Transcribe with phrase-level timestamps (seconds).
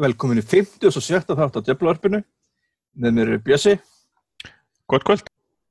[0.00, 2.22] Velkomin í 50 og 70 þátt á Djöflavarpinu.
[2.96, 3.74] Með mér er Bjössi
[4.88, 5.26] Gott kvöld.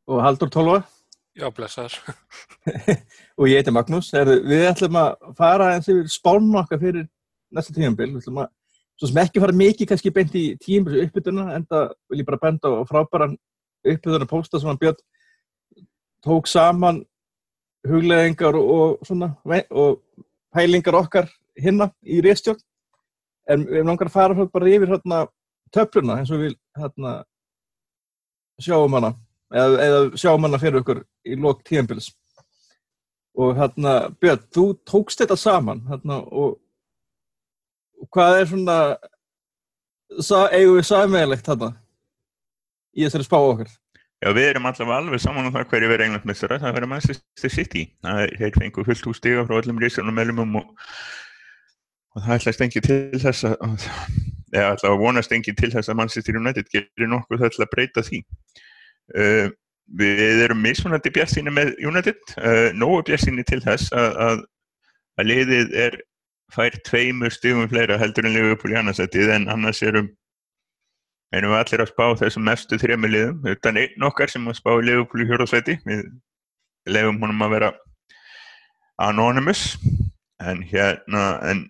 [0.05, 0.83] og Haldur Tólva
[1.33, 1.95] Já, blessaður.
[3.39, 4.11] og ég heiti Magnús.
[4.13, 7.07] Heyrðu, Við ætlum að fara eins yfir spánu okkar fyrir
[7.49, 8.11] næsta tíumbil.
[8.11, 8.51] Við ætlum að,
[8.99, 12.41] svo sem ekki fara mikið kannski beint í tíumbil uppbytuna, en það vil ég bara
[12.45, 13.37] benda á frábæran
[13.81, 15.01] uppbytuna pósta sem hann Björn
[16.21, 17.01] tók saman
[17.87, 19.33] hugleðingar og, og svona
[19.71, 20.03] og
[20.53, 22.61] pælingar okkar hinna í réstjórn.
[23.49, 25.23] En við langar að fara bara yfir hérna
[25.73, 27.19] töfluna eins og við hérna
[28.61, 29.13] sjáum hana
[29.53, 32.11] eða, eða sjáum hana fyrir okkur í lók tíðanbils
[33.39, 36.57] og hérna Björn, þú tókst þetta saman hérna og,
[37.99, 38.79] og hvað er svona
[40.53, 41.73] eigum við sammeðilegt hérna
[42.97, 43.77] í þessari spá okkar
[44.19, 46.57] Já, við erum allavega alveg saman um það hverju verið englandmestara.
[46.59, 47.85] Það verður Manchester City.
[48.03, 49.77] Það er, þeir fengu fullt úr stiga frá öllum
[50.17, 50.73] meðlumum og,
[52.15, 53.87] og það ætlaðist engi til þess að,
[54.55, 58.21] eða allavega vonast engi til þess að Manchester United gerir nokkuð þess að breyta því.
[59.15, 59.49] Uh,
[59.99, 64.45] við erum mismunandi björnsýni með United, uh, nógu björnsýni til þess að, að,
[65.21, 65.99] að liðið er
[66.53, 70.09] fær tveimur stigum fleira heldur en Liverpool í annarsætið en annars erum
[71.35, 74.71] erum við allir að spá þessum mestu þrejum liðum, utan einn okkar sem að spá
[74.77, 76.07] í Liverpool í hjörðarsæti við
[76.89, 77.69] lefum honum að vera
[79.05, 79.75] anonymous.
[80.39, 81.65] En hérna en,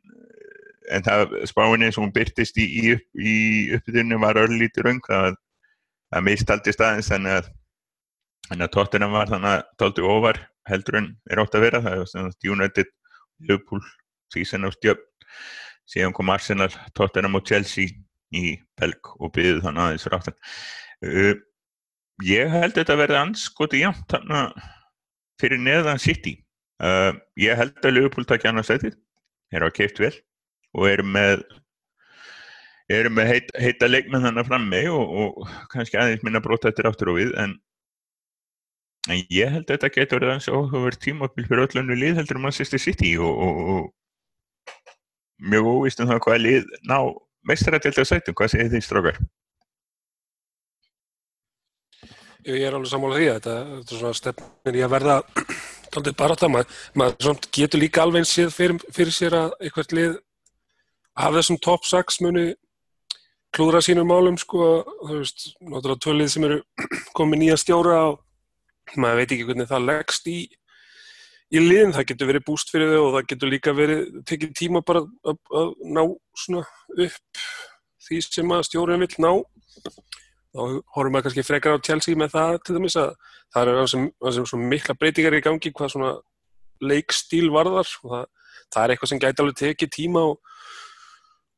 [0.90, 3.36] en það spáinni sem hún byrtist í, í, í
[3.78, 5.38] uppbytunni var örlítið raung það,
[6.14, 7.50] það mistaldi staðins en að,
[8.56, 12.12] að tóttina var þannig að tólti ofar heldur en er ótt að vera það er
[12.12, 12.92] svona United,
[13.46, 13.84] Liverpool
[14.34, 15.06] síðan á stjöfn
[15.90, 17.90] síðan kom Arsenal, tóttina og Chelsea
[18.36, 20.36] í Belg og byggði þannig aðeins fyrir aftan.
[21.02, 21.32] Uh,
[22.26, 24.68] ég held þetta að verða anskoti jæmt þannig
[25.42, 26.36] fyrir neðan City.
[26.80, 28.94] Uh, ég held að Liverpool takja annars eittir,
[29.52, 30.14] er á keift vel
[30.78, 31.44] og eru með
[32.90, 37.14] eru með heit, heita leikmenn þannig frammi og, og kannski aðeins minna brota eftir áttur
[37.14, 37.56] og við en,
[39.10, 42.50] en ég held að þetta getur verið aðeins áhugaverð tímabil fyrir öllunni lið heldur um
[42.50, 46.98] að sýsti City og, og, og mjög óvist um það hvað lið ná
[47.50, 49.20] meistarættildi að sætum, hvað segir þið strókar?
[52.48, 55.16] Ég er alveg sammála því að þetta, þetta er svona stefnir í að verða
[55.94, 56.50] á það.
[56.50, 60.18] Maður, maður getur líka alveg eins séð fyrir, fyrir sér að eitthvað lið
[61.20, 62.48] af þessum top 6 muni
[63.56, 66.60] klúðra sínum málum sko, þú veist, náttúrulega tvölið sem eru
[67.18, 70.40] komið nýja stjóra og maður veit ekki hvernig það leggst í
[71.50, 74.82] í liðin, það getur verið búst fyrir þau og það getur líka verið, tekið tíma
[74.86, 76.04] bara að, að ná
[76.38, 76.66] svona
[77.06, 77.44] upp
[78.06, 79.32] því sem að stjórnum vil ná.
[80.50, 80.62] Þá
[80.96, 83.10] horfum við kannski frekar á Chelsea með það til dæmis að
[83.54, 84.06] það er sem,
[84.50, 86.14] sem mikla breytingar í gangi hvað svona
[86.86, 87.90] leikstíl varðar.
[88.06, 88.26] Og það,
[88.70, 90.56] það er eitthvað sem gæti alveg tekið tíma og,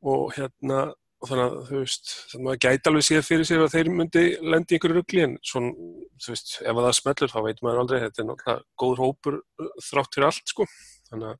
[0.01, 0.81] og hérna
[1.21, 3.89] og þannig að þú veist, þannig að maður gæti alveg séð fyrir sér að þeir
[3.93, 5.73] myndi lendi einhverju ruggli en svona,
[6.17, 9.37] þú veist, ef það smellur þá veit maður aldrei, þetta er náttúrulega góður hópur
[9.85, 10.65] þrátt fyrir allt sko.
[11.11, 11.37] Þannig að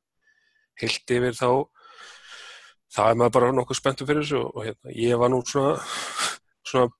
[0.82, 1.48] heilt yfir þá
[2.92, 5.74] það er maður bara nokkuð spenntum fyrir þessu og, hérna, ég var nú svona
[6.68, 6.90] svona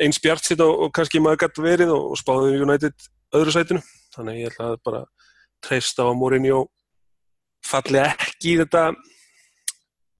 [0.00, 3.84] eins bjart sitt og, og kannski maður gæti verið og, og spáði United öðru sætinu,
[4.14, 5.04] þannig að ég ætla að bara
[5.64, 6.64] treysta á Mourinho
[7.66, 8.84] falli ekki í þetta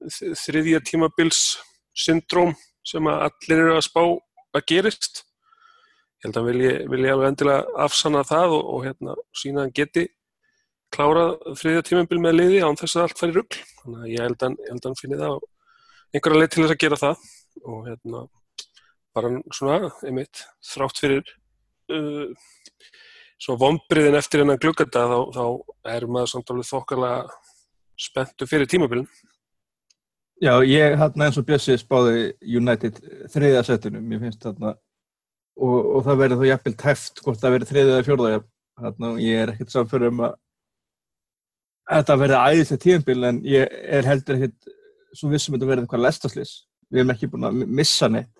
[0.06, 1.41] þriðja tímabils
[1.98, 2.54] syndróm
[2.86, 5.25] sem að allir eru að spá að gerist.
[6.19, 10.06] Ég held að vilja, vilja alveg endilega afsanna það og, og hérna sína að geti
[10.94, 14.25] klárað þriðja tímabil með liði án þess að allt fær í rugg þannig að ég
[14.25, 15.37] held að, ég held að finni það
[16.08, 17.26] einhverja leið til þess að gera það.
[17.69, 18.25] Og hérna
[19.19, 21.32] bara svona, einmitt, þrátt fyrir
[21.92, 22.31] uh,
[23.38, 27.38] svo vombriðin eftir hennan glugganda þá, þá er maður samt alveg þokkarlega
[27.98, 29.08] spenntu fyrir tímabilin
[30.38, 33.00] Já, ég hérna eins og Bjössi spáði United
[33.32, 34.76] þriðja setinu, mér finnst þarna
[35.59, 38.31] og, og það verður þá jafnvel teft hvort það verður þriðja eða fjórða
[38.84, 40.37] hérna, ég er ekkert samfyrir um að
[41.91, 44.71] þetta verður æðislega tíðanbíl en ég er heldur ekkert
[45.19, 46.55] svo vissum að þetta verður eitthvað lestaslis
[46.88, 48.35] við erum ekki búin að missa neitt.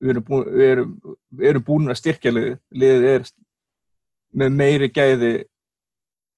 [0.00, 0.92] Við erum búin, við erum,
[1.36, 3.30] við erum búin að styrkja liðið liðið er
[4.42, 5.32] með meiri gæði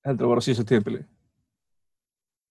[0.04, 1.02] heldur að vera síðan tíðanbíli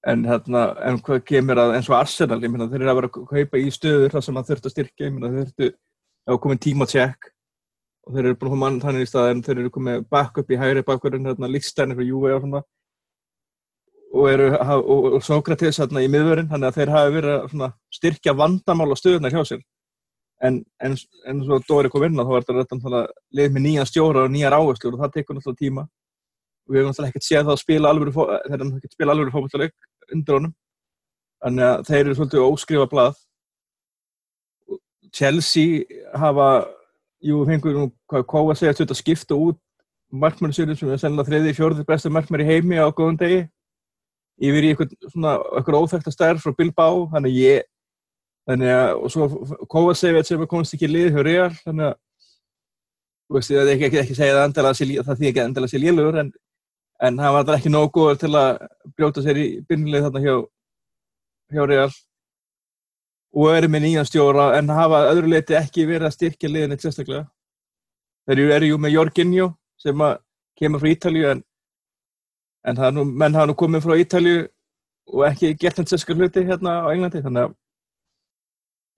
[0.10, 3.10] en hérna, en hvað kemur að eins og Arsenal, ég meina þeir eru að vera
[3.12, 5.70] að kaupa í stöður þar sem það þurft að styrkja, ég meina þeir þurftu
[6.32, 7.30] að koma tíma tjekk
[8.08, 10.50] og þeir eru búin að koma mann þannig í stað en þeir eru komið backup
[10.50, 12.64] í hægri bakverðin, hérna líkstænir fyrir Juve og svona.
[14.12, 18.36] Og eru, og, og Sókrates hérna í miðverðin, þannig að þeir hafi verið að styrkja
[18.36, 19.62] vandamál og stöðunar hjá sér.
[20.42, 23.06] En, en svo Dóri kom inn og þá er þetta
[23.38, 25.86] leið með nýja stjóra og nýjar áherslur og það tekur náttúrulega tíma.
[26.66, 29.36] Og við hefum náttúrulega ekkert séð það að spila alveg þegar hann ekkert spila alveg
[29.36, 29.76] fókbaltaleik
[30.16, 30.54] undir honum.
[31.42, 33.18] Þannig að þeir eru svolítið óskrifa blað.
[35.12, 36.48] Chelsea hafa
[37.26, 39.60] jú, fengur nú hvað Kóa segja að skipta út
[40.12, 43.42] sérum sem er sennilega þriði, fjórði bestu markmör í heimi á góðan degi.
[44.42, 44.96] Yfir í eitthvað
[45.56, 47.68] eitthvað óþægta stærð frá Bilbao, þannig ég
[48.50, 49.28] þannig að, og svo
[49.70, 51.98] Kóa segja sem komst ekki lið hjá Real þannig að,
[53.28, 56.20] þú veist, ég ekki, ekki, ekki segja það endala það því ekki endala sér liðlugur
[56.24, 56.32] en,
[57.02, 58.64] en hann var ekki nóg góður til að
[58.96, 60.36] brjóta sér í byrjunlið þarna hjá
[61.52, 61.92] hjá Real
[63.32, 66.84] og eru með nýjan stjóra en hafa öðru leiti ekki verið að styrkja liðin eitt
[66.84, 67.26] sérstaklega.
[68.28, 69.48] Þeir eru jú með Jorginho
[69.82, 70.04] sem
[70.60, 71.44] kemur frá Ítalju en,
[72.68, 74.44] en nú, menn hafa nú komið frá Ítalju
[75.12, 77.56] og ekki gert hans sérstaklega hluti hérna á Englandi þannig að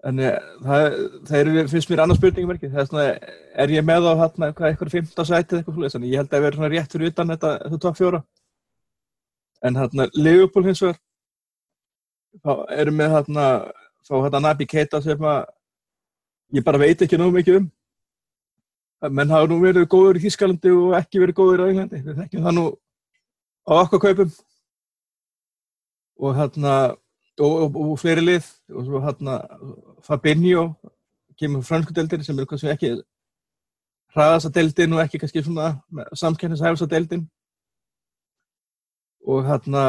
[0.03, 3.03] Þannig að það eru, finnst mér annars spurningverki, það er svona,
[3.63, 6.33] er ég með á hérna eitthvað, eitthvað 15 sætið eitthvað flóðis, þannig ég held að
[6.33, 8.19] það verður svona rétt fyrir utan þetta, þetta top fjóra.
[9.63, 11.00] En hérna, Liverpool hins vegar,
[12.44, 13.45] þá erum við hérna,
[14.03, 15.39] þá hérna Nabi Keita sem að
[16.57, 17.71] ég bara veit ekki náðu mikið um.
[19.13, 22.03] Menn hafa nú verið góður í Þískalandi og ekki verið góður í Englandi.
[22.03, 22.67] Við þekkjum það nú
[23.67, 24.35] á okkar kaupum.
[26.23, 26.75] Og hérna,
[27.39, 28.47] og, og, og fleiri lið.
[28.71, 29.39] Og svo hérna
[30.03, 30.67] Fabinho
[31.39, 32.91] kemur fransku deildin sem er kannski ekki
[34.13, 35.69] hraðast að deildin og ekki kannski svona
[36.19, 37.23] samkennishæfast að deildin.
[39.23, 39.85] Og hérna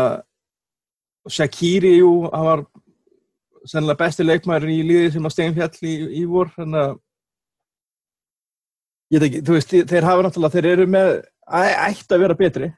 [1.25, 2.63] Shaqiri, jú, hann var
[3.65, 6.99] sennilega besti leikmæður í líði sem að steinfjall í, í vor þannig að
[9.25, 11.13] ekki, veist, þeir hafa náttúrulega þeir eru með,
[11.49, 12.69] ætti að vera betri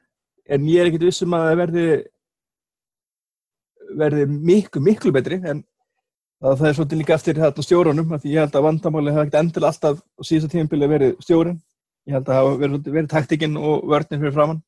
[0.47, 1.87] en ég er ekkert vissum að það verði
[3.97, 5.63] verði miklu, miklu betri en
[6.43, 9.71] það er svolítið líka eftir hérna stjórunum því ég held að vandamáli hafa ekkert endilega
[9.73, 11.59] alltaf á síðasta tímpili verið stjórun
[12.07, 14.63] ég held að hafa verið, verið taktikinn og vörninn fyrir framann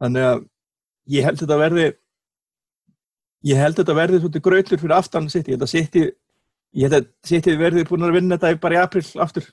[0.00, 0.44] þannig að
[1.16, 1.86] ég held að þetta verði
[3.46, 5.98] ég held að þetta verði svolítið gröðlur fyrir aftan sitt, ég held að sitt
[6.76, 9.48] ég held að sitt verði búin að vinna þetta bara í april aftur.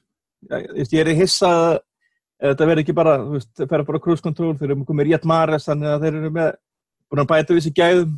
[0.49, 4.73] Ég er í hissa að þetta verði ekki bara það fer bara cruise control þeir
[4.73, 6.49] eru komið rétt mares, þannig að þeir eru með
[7.09, 8.17] búin að bæta við sér gæðum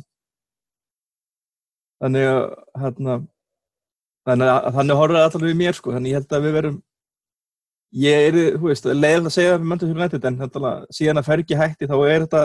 [2.02, 2.42] þannig að
[2.82, 3.16] hérna
[4.26, 6.78] þannig að þannig horfður það alltaf við mér sko, þannig ég held að við verum
[7.96, 11.20] ég er, þú veist, leiðilega að segja það við möndum fyrir nættið, en hérna, síðan
[11.20, 12.44] að fer ekki hætti þá er þetta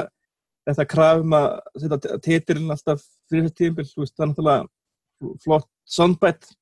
[0.69, 1.47] þetta krafum að
[1.81, 6.53] setja titilinn alltaf fyrir þessu tímbil, þú veist, það er náttúrulega flott soundbite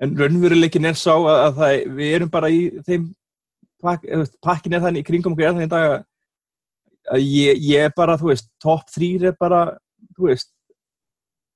[0.00, 3.10] en raunveruleikin er sá að, að það, við erum bara í þeim
[3.82, 4.06] pak,
[4.44, 5.88] pakkin er þannig kringum okkur er þannig í dag
[7.10, 9.64] að ég, ég er bara, þú veist, top 3 er bara,
[10.14, 10.52] þú veist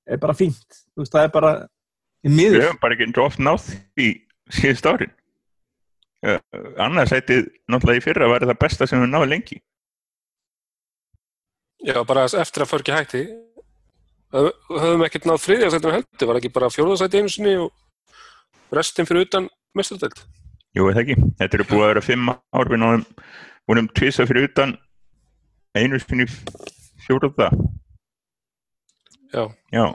[0.05, 1.53] er bara fínt, þú veist, það er bara
[2.25, 2.59] í miður.
[2.59, 3.69] Við hefum bara ekki oft nátt
[4.01, 4.09] í
[4.53, 5.13] síðust árin
[6.25, 6.39] uh,
[6.81, 9.61] annars ættið náttúrulega í fyrra var það besta sem við náðum lengi
[11.85, 13.25] Já, bara eftir að förki hætti
[14.35, 19.47] höfum ekkert náð þriðjarsættinu heldur, var ekki bara fjóðarsætti einu sinni og restin fyrir utan
[19.77, 20.23] mestardelt?
[20.75, 21.15] Jú, það ekki.
[21.39, 23.05] Þetta eru búið að vera fimm ár við náðum,
[23.69, 24.75] vorum tvisa fyrir utan
[25.77, 26.27] einu sinni
[27.05, 27.51] fjóðaða.
[29.33, 29.47] Já.
[29.73, 29.85] Já.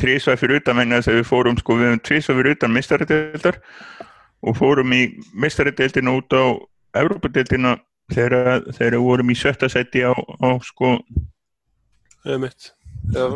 [0.00, 3.58] Trísvað fyrir utan menna þess að við fórum, sko, við höfum trísvað fyrir utan mestardelstar
[4.42, 5.02] og fórum í
[5.38, 6.44] mestaradeldina út á
[6.98, 7.76] Európadeldina
[8.12, 10.96] þegar þeir vorum í sjötta seti á, á sko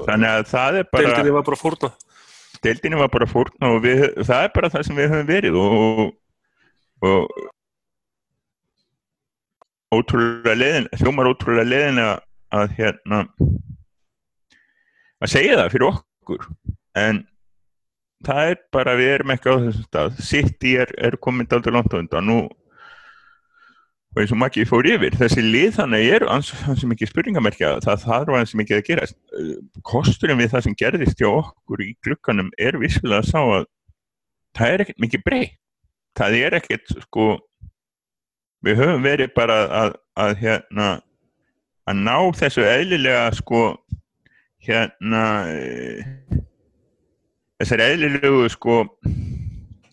[0.06, 1.90] þannig að það er bara deildinni var bara fórna
[2.64, 6.02] deildinni var bara fórna og við, það er bara það sem við höfum verið og,
[7.06, 7.20] og
[9.96, 12.16] ótrúlega leðin hljómar ótrúlega leðin að,
[12.60, 13.22] að hérna
[15.22, 16.46] að segja það fyrir okkur.
[16.98, 17.24] En
[18.26, 20.22] það er bara við erum ekki á þessum stað.
[20.28, 22.30] City er, er komin aldrei langt á undan.
[22.30, 22.38] Nú
[24.16, 28.36] og eins og Maggi fór yfir, þessi lið þannig er ansið mikið spurningamerkja það þarf
[28.38, 29.08] ansið mikið að gera
[29.84, 33.66] kosturinn við það sem gerðist hjá okkur í glukkanum er vissilega að sá að
[34.56, 35.58] það er ekkert mikið breytt.
[36.16, 37.26] Það er ekkert sko
[38.64, 40.88] við höfum verið bara að, að hérna
[41.86, 43.62] að ná þessu eðlilega sko
[44.66, 46.40] hérna e,
[47.60, 48.82] þessari eðlilegu sko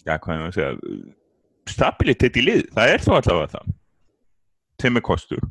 [0.04, 1.20] já hvað er það að segja
[1.70, 3.74] stabilitet í lið, það er þó allavega það.
[4.84, 5.44] Þeim er kostur.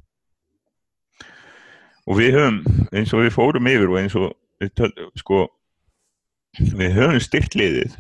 [2.02, 2.59] Og við höfum
[2.93, 4.88] eins og við fórum yfir og eins og við,
[5.23, 5.45] sko,
[6.59, 7.97] við höfum styrt liðið.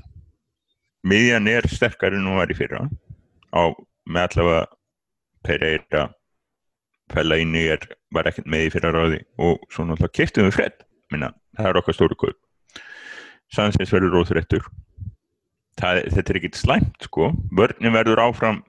[1.08, 2.84] Miðjan er sterkari en hún var í fyrra.
[3.54, 3.72] Á
[4.06, 4.66] með allavega
[5.46, 6.08] Pereira
[7.12, 7.64] Fellaini
[8.14, 11.80] var ekkert með í fyrra ráði og svo náttúrulega kiptum við fredd minna, það er
[11.82, 12.38] okkar stóru kaup.
[13.52, 14.64] Sansins verður róðrættur
[15.78, 17.32] þetta er ekkert slæmt sko.
[17.54, 18.62] Vörnum verður áfram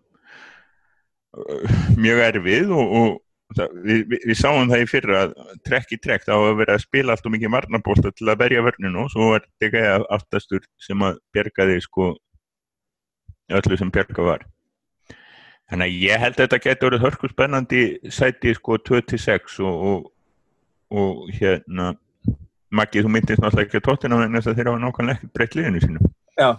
[1.97, 5.33] mjög erfið og, og það, við, við, við sáum það í fyrra að
[5.65, 8.65] trekk í trekk þá að vera að spila allt og mikið varnabólta til að verja
[8.65, 12.13] vörninu og svo var þetta aftastur sem að bjergaði sko
[13.53, 14.45] öllu sem bjerga var.
[15.71, 17.83] Þannig að ég held að þetta getur verið hörku spennandi
[18.13, 20.09] sæti sko 26 og, og,
[20.93, 21.93] og hérna
[22.73, 25.57] Maggi, þú myndist náttúrulega ekki að tóttina en þess að þeir hafa nákvæmlega ekkert breytt
[25.57, 26.49] liðinu sínum Já.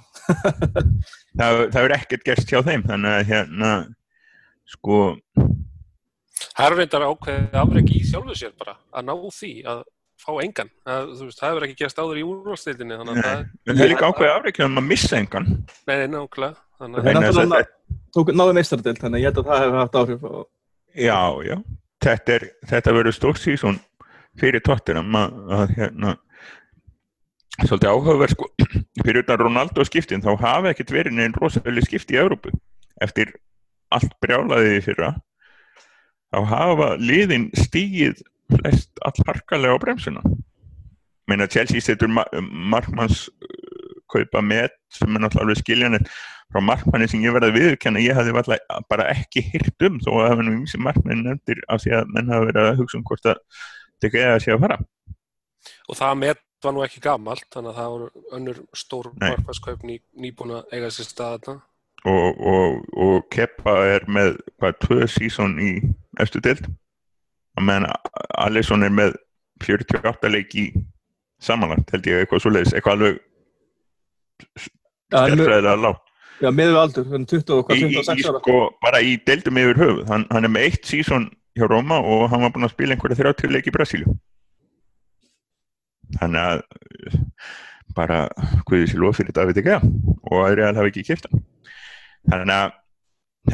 [1.41, 3.73] það, það er ekkert gerst hjá þeim þannig að hérna
[4.75, 5.01] sko
[6.59, 9.83] Hervindar ákveði afregi í sjálfu sér bara að ná því að
[10.25, 10.71] fá engan.
[10.87, 14.65] Það, veist, það hefur ekki gerst áður í úrvalstildinni en það er líka ákveði afregi
[14.65, 15.49] um að missa engan.
[15.89, 16.53] Nei, nákvæmlega.
[16.79, 17.65] Það er náttúrulega
[18.15, 20.45] tók náðu meistardild þannig að ég held að það hefur haft áhrif og...
[20.95, 21.57] Já, já,
[22.05, 23.81] þetta, er, þetta verður stórt sísón
[24.41, 26.15] fyrir tóttinam að, að hérna
[27.63, 28.51] svolítið áhugaverð sko
[29.05, 32.53] fyrir utan Ronaldo skiptin þá hafa ekkert verið neinn rosalega skipti í Európu
[33.05, 33.37] eftir
[33.95, 35.15] allt brjálaðið fyrra
[36.35, 40.23] þá hafa liðin stígið flest allharkalega á bremsuna.
[41.31, 46.09] Meina Chelsea setur markmanns uh, kaupa með sem er náttúrulega alveg skiljanir
[46.53, 48.59] frá markmanni sem ég verði að viðkjanna ég hafði
[48.91, 51.95] bara ekki hyrt um þó að það var nú mjög sem markmanni nefndir af því
[51.99, 53.41] að menn hafa verið að hugsa um hvort að
[53.95, 54.81] þetta ekki eða sé að fara?
[55.89, 59.99] Og það með var nú ekki gamalt þannig að það voru önnur stór markvæðskaup ný,
[60.21, 61.57] nýbúin að eiga sér staðna
[62.09, 65.71] og, og, og Keppa er með hvað, tvö sísón í
[66.23, 66.67] eftir dild
[67.59, 67.89] að meðan
[68.45, 69.19] Alisson er með
[69.65, 70.67] 48 leik í
[71.43, 73.23] samanlagt held ég eitthvað svo leiðis, eitthvað alveg
[74.65, 76.03] stjárnfræðilega lág
[76.43, 78.41] Já, meðu aldur, 20 og hvað, 26 ára.
[78.43, 82.29] sko, bara í deildum yfir höfuð hann, hann er með eitt sísón hjá Róma og
[82.33, 84.15] hann var búin að spila einhverja 30 leik í Brasilíu.
[86.19, 86.63] Þannig að
[87.95, 88.21] bara
[88.67, 91.45] hverju sér loð fyrir David Egea og að Real hafi ekki kæft hann.
[92.31, 92.77] Þannig að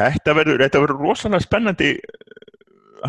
[0.00, 1.94] þetta verður, þetta verður rosalega spennandi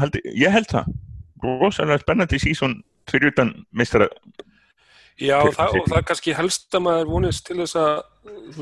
[0.01, 0.93] haldi, ég held það.
[1.41, 2.79] Rosalega spennandi sísón
[3.09, 4.09] fyrir utan mistara
[5.21, 7.91] Já, það, og það kannski helst að maður vonist til þess að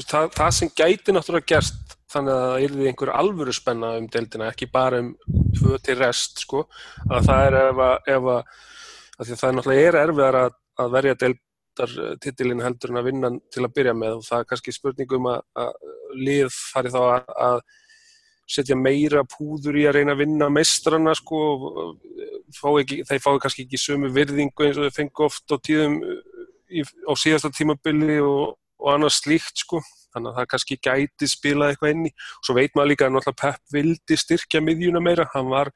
[0.10, 4.50] það, það sem gæti náttúrulega gerst þannig að það yrði einhver alvöru spenna um deildina,
[4.50, 5.14] ekki bara um
[5.58, 6.64] tvö til rest, sko,
[7.10, 8.58] að það er ef að, ef að,
[9.20, 13.66] að það er náttúrulega er erfiðar að að verja deildartitilin heldur en að vinna til
[13.66, 14.18] að byrja með.
[14.20, 15.76] Og það er kannski spurningum að,
[16.18, 17.62] lið fari þá að,
[18.50, 21.40] setja meira púður í að reyna að vinna meistrana sko
[22.58, 26.00] fá ekki, þeir fái kannski ekki sömu virðingu eins og þeir fengi oft á tíðum
[26.02, 31.74] í, á síðasta tímabili og, og annars slíkt sko þannig að það kannski gæti spilað
[31.74, 35.52] eitthvað inni og svo veit maður líka að náttúrulega Pep vildi styrkja miðjuna meira, hann
[35.52, 35.74] var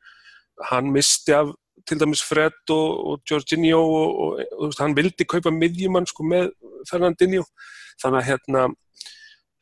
[0.70, 1.54] hann misti af
[1.88, 6.24] til dæmis Fred og, og Jorginho og, og, og veist, hann vildi kaupa midjumann sko,
[6.28, 6.52] með
[6.90, 7.44] Fernandinho.
[8.02, 8.66] Þannig að hérna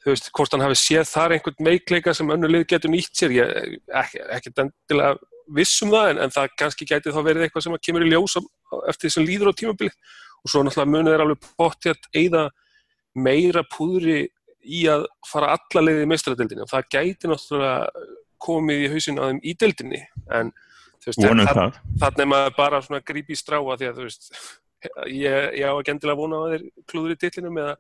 [0.02, 3.36] þú veist, hvort hann hafi séð þar einhvern meikleika sem önnu lið getur nýtt sér
[3.36, 3.54] ég
[4.02, 5.16] ekki, ekki endilega
[5.52, 9.10] vissum það en, en það kannski gæti þá verið eitthvað sem kemur í ljós eftir
[9.10, 12.44] þessum líður á tímabili og svo náttúrulega munið er alveg bótti að eigða
[13.14, 14.22] meira púðri
[14.66, 18.06] í að fara alla leiðið í meistradildinu og það gæti náttúrulega
[18.42, 20.02] komið í hausin á þeim í dildinni
[20.34, 20.52] en
[21.02, 24.32] þannig að maður bara svona grípi í stráa því að þú veist
[25.10, 27.76] ég, ég á að vona að þeir klúður í dillinum eða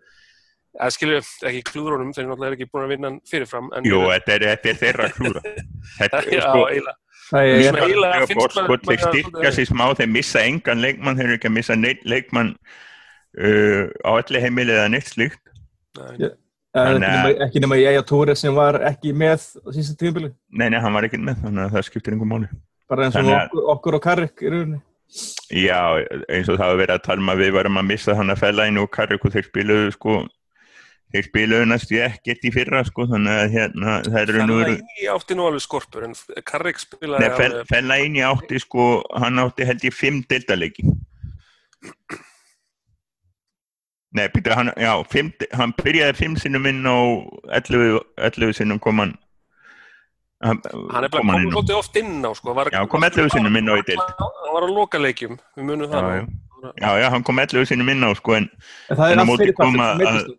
[0.71, 4.45] eða skilju, ekki klúðrónum, þeir náttúrulega er ekki búin að vinna fyrirfram Jú, þetta er,
[4.51, 5.41] þetta er þeirra klúðra.
[5.99, 6.93] Þetta er sko
[7.31, 11.49] Það er eiginlega sko, þeir styrka sér smá, þeir missa engan leikmann þeir eru ekki
[11.49, 15.51] að missa neitt leikmann uh, á allir heimilið eða neitt slíkt.
[15.99, 16.31] Nei
[16.71, 19.41] Ekki nema ég að Tóri sem var ekki með
[19.75, 20.31] síðan tímabili.
[20.55, 22.51] Nei, nei, hann var ekki með, þannig að það skiptir einhver máli.
[22.91, 24.79] Bara eins og okkur, okkur og Karrik í rauninni.
[25.51, 25.99] Já,
[26.31, 28.45] eins og það hafa verið að tala um að við varum að missa hann að
[28.45, 30.15] fella inn og Karrik og þeir spiluðu sko
[31.11, 35.03] þeir spiluðu næstu ekkert í fyrra sko þannig að hérna það eru nú Fella inn
[35.03, 36.15] í átti nú alveg skorpur en
[36.47, 37.49] Karrik spilaði
[37.83, 40.87] Nei, í átti sko hann átti held ég fimm deltaleiki
[44.11, 46.95] Nei, býta hann, já, fimm, hann byrjaði fimm sinnum inn á
[47.61, 49.13] 11, 11 sinnum kom hann
[50.41, 52.55] hann er bara komið svolítið oft inn á sko.
[52.73, 55.91] já, kom 11 sinnum inn á í dild hann var á loka leikjum, við munum
[55.91, 56.21] það já,
[56.81, 58.49] já, já, hann kom 11 sinnum inn á sko, en,
[58.89, 60.31] en það er allt fyrir hvað sem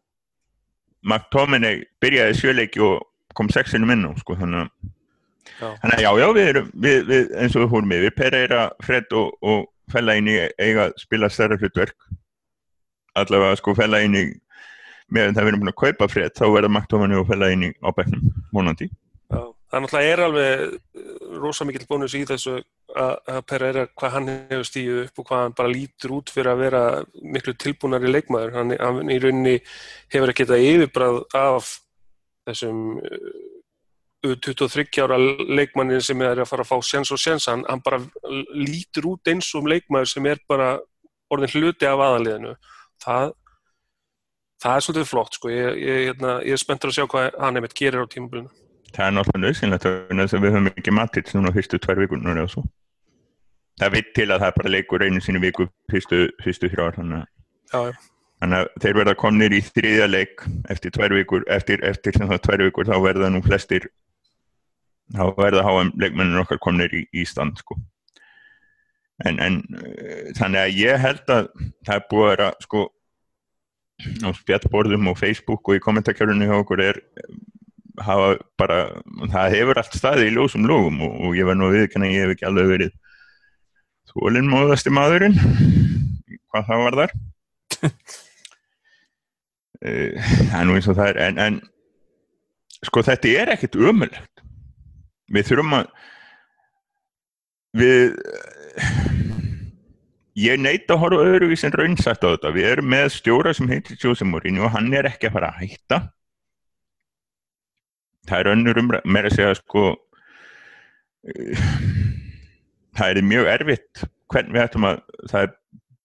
[1.02, 2.99] McTominay byrjaði sjöleiki og
[3.38, 7.57] kom 6 sinnum inn á sko, þannig að já, já, við erum við, við, eins
[7.57, 11.97] og við húrum við, við Pereira, Fred og, og Fellaini eiga að spila stærra hlutverk
[13.19, 14.26] allavega sko Fellaini
[15.12, 18.88] meðan það verðum búin að kaupa Fred þá verða McTominay og Fellaini á begnum, vonandi.
[19.33, 19.42] Já
[19.73, 21.04] Það náttúrulega er alveg eh,
[21.40, 22.59] rosa mikill bónus í þessu
[22.92, 26.61] að Pereira hvað hann hefur stíðið upp og hvað hann bara lítur út fyrir að
[26.61, 26.83] vera
[27.25, 28.52] miklu tilbúnar í leikmaður.
[28.59, 29.54] Hann, hann í rauninni
[30.12, 31.71] hefur ekki þetta yfirbræð af
[32.50, 37.64] þessum uh, 23 ára leikmannin sem er að fara að fá sjans og sjans hann,
[37.64, 38.02] hann bara
[38.52, 40.75] lítur út eins og leikmann sem er bara
[41.33, 42.52] orðin hluti af aðaliðinu
[43.02, 43.32] það,
[44.62, 45.52] það er svolítið flott sko.
[45.52, 48.52] ég, ég, hérna, ég er spenntur að sjá hvað hann einmitt gerir á tímabilinu
[48.92, 52.64] Það er náttúrulega nöðsynlegt að við höfum ekki matið núna fyrstu tvær vikurnar eða svo
[53.80, 57.23] það vitt til að það bara leikur einu sinni viku fyrstu, fyrstu þrjár þannig
[57.78, 57.94] að
[58.42, 60.40] Þannig að þeir verða komnir í þriðja leik
[60.73, 63.85] eftir tvær vikur, eftir, eftir sem það tvær vikur þá verða nú flestir
[65.14, 67.76] þá verða HM leikmennir okkar komnir í, í stand sko.
[69.29, 71.49] En, en eh, þannig að ég held að
[71.87, 72.85] það er búið að vera sko
[74.02, 77.00] á spjallborðum og Facebook og í kommentarkjörunni hjá okkur er
[78.02, 78.79] hafa bara,
[79.31, 82.25] það hefur allt staði í ljósum lógum og, og ég var nú að viðkynna ég
[82.25, 82.95] hef ekki alveg verið
[84.12, 85.38] þólinn móðasti maðurinn
[86.52, 87.17] hvað það var þar.
[89.83, 91.57] Það er nú eins og það er en, en
[92.87, 94.43] sko þetta er ekkert umöllegt
[95.35, 95.88] við þurfum að
[97.81, 98.14] við
[100.38, 102.55] ég neyta að horfa öðruvís en raunsætt á þetta.
[102.57, 105.64] Við erum með stjóra sem heitir Jose Mourinho og hann er ekki að fara að
[105.67, 106.00] hætta.
[108.29, 109.85] Það er önnur umræð með að segja sko
[112.97, 115.52] það er mjög erfitt hvern við ættum að það er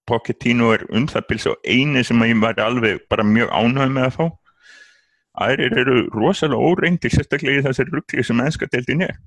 [0.08, 4.06] Pochettino er um það bils og eini sem ég var alveg bara mjög ánæg með
[4.06, 4.26] að fá.
[5.44, 9.18] Aðrir eru rosalega óreindir sérstaklega í þessari ruggli sem ennska deildin er.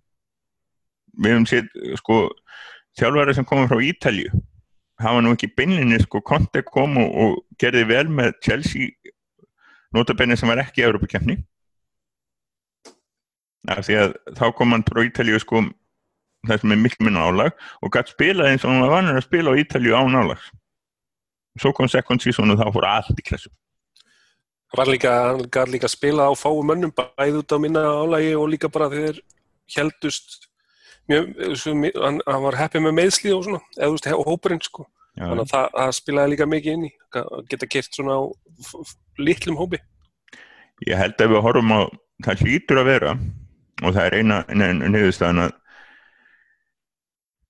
[1.21, 1.69] Við hefum séð
[2.01, 2.17] sko
[2.99, 4.31] þjálfæri sem komur frá Ítalju
[5.01, 8.91] hafa nú ekki beinlinni sko Conte kom og, og gerði vel með Chelsea
[9.97, 11.39] notabenni sem var ekki í Európa-kjefni
[13.71, 15.63] því að þá kom hann frá Ítalju sko
[16.49, 19.27] það sem er miklu minna álag og gætt spila eins og hann var vanur að
[19.27, 20.47] spila á Ítalju án álags.
[21.61, 23.51] Svo kom second season og þá fór allt í klassu
[24.71, 28.37] Var líka, hann gæði líka að spila á fáum mönnum bæði út á minna álægi
[28.39, 29.19] og líka bara þegar
[29.75, 30.47] heldust
[31.19, 34.87] hann, hann var heppið með meðsli og svona, eða þú veist, hópurinn sko,
[35.17, 35.25] Já.
[35.27, 36.93] þannig að það, það spilaði líka mikið inn í,
[37.51, 38.23] geta gert svona á
[39.21, 39.83] litlum hópi
[40.89, 41.81] Ég held að við horfum á,
[42.25, 43.17] það hlýtur að vera
[43.81, 45.57] og það er eina, niðurstaðan að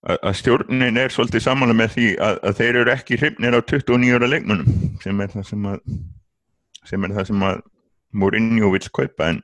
[0.01, 4.14] að stjórnin er svolítið samanlega með því að, að þeir eru ekki hrifnir á 29
[4.16, 5.83] ára leikmannum sem er það sem að
[6.88, 7.61] sem er það sem að
[8.16, 9.42] Mourinho vil kaupa en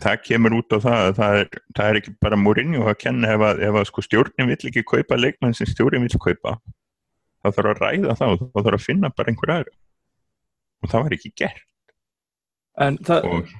[0.00, 3.32] það kemur út á það að það er, það er ekki bara Mourinho að kenna
[3.34, 6.56] ef að, ef að sko stjórnin vil ekki kaupa leikmann sem stjórnin vil kaupa.
[7.42, 9.76] Þá þarf að ræða það og þá þarf að finna bara einhver aðra.
[10.82, 11.66] Og það var ekki gert.
[12.80, 13.52] En það, og,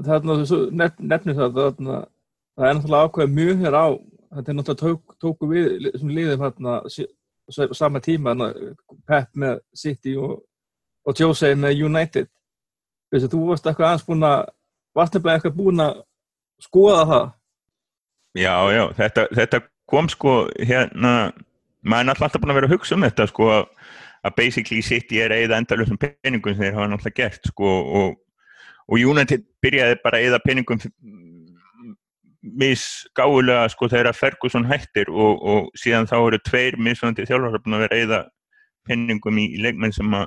[0.00, 3.86] það er náttúrulega nefnir það það er náttúrulega ákveð mjög hér á
[4.32, 6.78] þetta er náttúrulega tók, tóku við sem liðið þarna
[7.76, 8.34] sama tíma
[9.08, 10.40] Pep með City og,
[11.04, 12.30] og Jose með United.
[13.12, 14.44] Þessi, þú varst eitthvað aðeins búin að
[14.96, 16.02] varst nefnilega eitthvað búin að
[16.62, 17.30] skoða það?
[18.38, 21.14] Já, já, þetta, þetta kom sko hérna,
[21.84, 23.50] maður er alltaf búin að vera að hugsa um þetta sko
[24.22, 28.14] að basically City er eða endalöfum peningum sem þeir hafa náttúrulega gert sko og,
[28.86, 30.80] og United byrjaði bara að eða peningum
[32.42, 37.98] misgáðulega sko þegar Ferguson hættir og, og síðan þá eru tveir misvöndi þjálfur að vera
[37.98, 38.22] eða
[38.88, 40.26] penningum í leikmenn sem, a,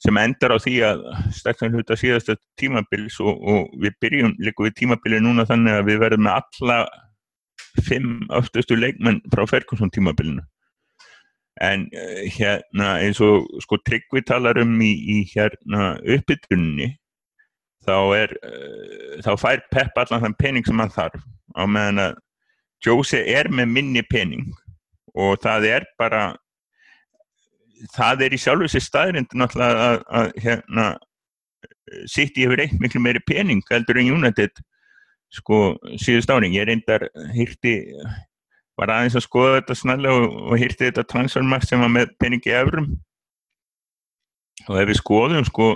[0.00, 1.02] sem endar á því að
[1.36, 6.00] stakkan hluta síðasta tímabils og, og við byrjum líka við tímabili núna þannig að við
[6.04, 6.78] verðum með alla
[7.86, 10.42] fimm aftustu leikmenn frá Ferguson tímabilinu.
[11.60, 16.88] En uh, hérna eins og sko Tryggvi talar um í, í hérna uppbytunni
[17.84, 21.20] þá, er, uh, þá fær Pep allan þann pening sem hann þarf
[21.56, 22.18] á meðan að
[22.86, 24.48] Jose er með minni pening.
[25.12, 26.30] Og það er bara
[27.94, 30.88] það er í sjálf þessi staðrind náttúrulega að, að hérna
[32.10, 34.62] City hefur eitt miklu meiri pening heldur en United
[35.30, 37.76] sko síðust áring, ég reyndar hýrti,
[38.78, 42.54] var aðeins að skoða þetta snarlega og, og hýrti þetta transfermarkt sem var með peningi
[42.56, 42.90] efrum
[44.68, 45.70] og ef við skoðum sko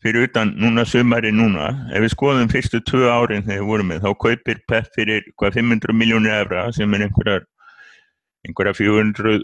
[0.00, 4.06] fyrir utan núna sömari núna ef við skoðum fyrstu tvö árin þegar við vorum með
[4.06, 7.44] þá kaupir Pep fyrir hvað 500 miljónir efra sem er einhverjar
[8.46, 9.40] einhverja 400,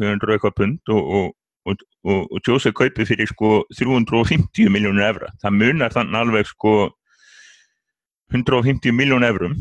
[0.00, 1.10] 400 eitthvað pund og,
[1.70, 6.74] og, og, og Jose kaupir fyrir sko 350 miljónir efra það munar þannig alveg sko
[8.34, 9.56] 150 miljónir efrum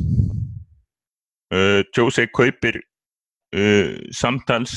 [1.53, 2.81] uh, Jose kaupir
[3.55, 4.75] uh, samtals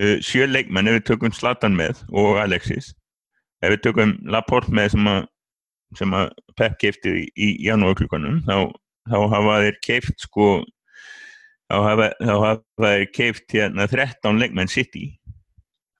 [0.00, 2.92] uh, sjö leikmenn ef við tökum Zlatan með og Alexis.
[3.62, 5.22] Ef við tökum Laporte með sem að,
[5.98, 8.70] sem að Pep keipti í, í janúarklukkanum þá,
[9.10, 10.48] þá hafa þeir keipt sko
[11.68, 15.12] þá hafa, hafa keipt hérna 13 leikmenn City.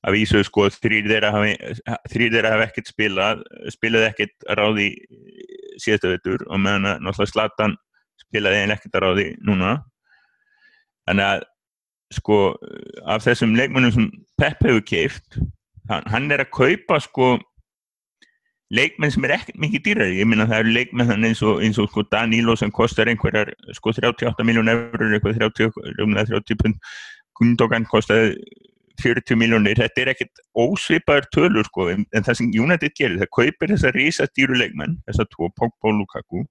[0.06, 3.42] Að vísu sko þrýr þeirra hafi ekkert spilað
[3.74, 4.92] spilað ekkert ráði
[5.78, 7.76] síðasta vettur og meðan að náttúrulega Zlatan
[8.22, 9.74] spilaði einn ekkert því núna.
[11.08, 11.46] Þannig að
[12.18, 12.38] sko
[13.04, 15.38] af þessum leikmennum sem Pep hefur keift
[15.90, 17.34] hann, hann er að kaupa sko
[18.74, 20.16] leikmenn sem er ekkert mikið dýrari.
[20.20, 23.94] Ég minna það eru leikmenn eins og, eins og sko Danilo sem kostar einhverjar sko
[23.96, 25.70] 38 miljón eurur eitthvað 30,
[26.32, 26.90] 30 pund.
[27.38, 28.34] Gundogan kostaði
[29.02, 33.32] 40 miljónir, þetta er ekkert ósvipaður tölur sko, en, en það sem United gerir, það
[33.36, 36.44] kaupir þessa rísastýru leikmenn, þessa tvo, Pogba og Lukaku.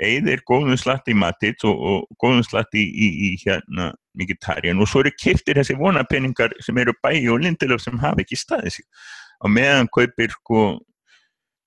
[0.00, 4.80] Eðir góðum slatt í Matic og, og góðum slatt í, í, í hérna Mkhitaryan.
[4.80, 8.78] Og svo eru kiptir þessi vonapenningar sem eru bæi og Lindelöf sem hafa ekki staðið
[8.78, 8.86] sig.
[9.44, 10.62] Og meðan kaupir sko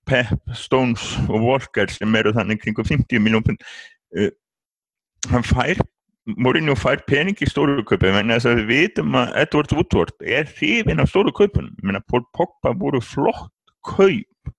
[0.08, 4.30] Pep, Stones og Walker sem eru þannig kring 50 miljón uh,
[5.32, 5.80] hann fær
[6.24, 7.82] Mourinho fær pening í stóru
[8.48, 11.34] að við vitum að Edward Woodward er hrifin af stóru
[11.84, 13.52] meina Paul Pogba voru flott
[13.84, 14.54] kaup.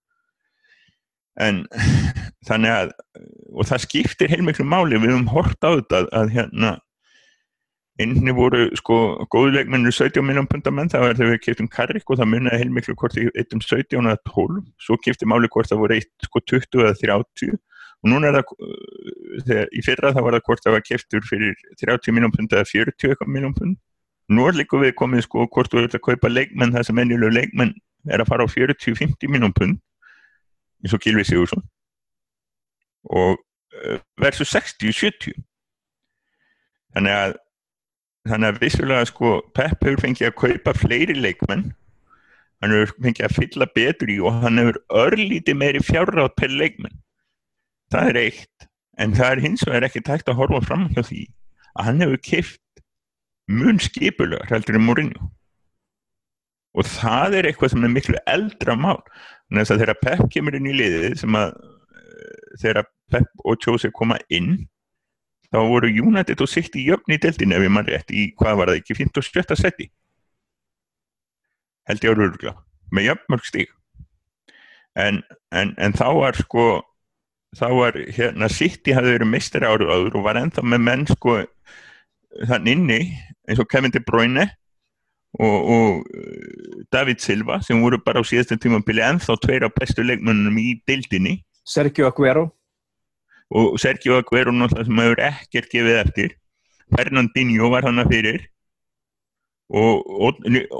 [1.41, 1.63] En
[2.47, 2.93] þannig að
[3.55, 6.71] og það skiptir heilmiklu máli við höfum hort á þetta að, að hérna
[8.03, 8.95] inni voru sko
[9.31, 13.15] góðleikmennir 17 minnum pundamenn það var þegar við kiptum Karrik og það munnaði heilmiklu hvort
[13.21, 17.55] eittum 17 eða 12 svo skipti máli hvort það voru eitt sko 20 eða 30
[18.05, 18.51] og núna er það
[19.47, 22.67] þegar, í fyrra það var það hvort það var keftur fyrir 30 minnum pund eða
[22.69, 23.79] 40 minnum pund.
[24.29, 27.34] Nú er líka við komið sko hvort þú ert að kaupa leikmenn það sem ennjuleg
[27.34, 27.73] leikmenn
[28.12, 29.79] er að fara á 40-50 minnum pund
[30.84, 31.63] eins og Gilvi Sigursson
[33.10, 33.41] og
[34.21, 35.34] versus 60-70
[36.93, 37.36] þannig að
[38.26, 41.68] þannig að vissulega sko Pep hefur fengið að kaupa fleiri leikmenn.
[42.64, 46.98] Hann hefur fengið að fylla betur í og hann hefur örlítið meiri fjárráð per leikmenn.
[47.94, 48.68] Það er eitt.
[48.98, 51.24] En það er hins vegar ekki tækt að horfa fram hjá því
[51.76, 52.84] að hann hefur kift
[53.52, 55.32] mun skipulegar heldur en Mourinho.
[56.76, 59.02] Og það er eitthvað sem er miklu eldra mál.
[59.52, 61.54] En þess að þegar Pep kemur inn í liðið sem að
[62.62, 64.66] þegar Pep og Jose koma inn
[65.56, 68.72] þá voru United og City jöfn í deltinn ef ég mann rétt í hvað var
[68.72, 69.56] það ekki 57.
[69.62, 69.88] seti
[71.88, 72.54] held ég á rúrugla
[72.91, 73.72] með jöfnmörg stík
[75.00, 75.22] en,
[75.56, 76.68] en, en þá var sko
[77.56, 81.39] þá var hérna City hafði verið meistari árið áður og var ennþá með menn sko
[82.50, 83.00] þann inni
[83.48, 84.50] eins og Kevin De Bruyne
[85.39, 90.04] og, og uh, David Silva sem voru bara á síðastum tímabili ennþá tveir af bestu
[90.04, 91.38] leikmennunum í deildinni.
[91.65, 92.50] Sergio Aguero
[93.56, 96.36] og Sergio Aguero náttúrulega sem hefur ekkert gefið eftir.
[96.91, 98.46] Fernandinho var hann að fyrir.
[99.72, 100.06] Og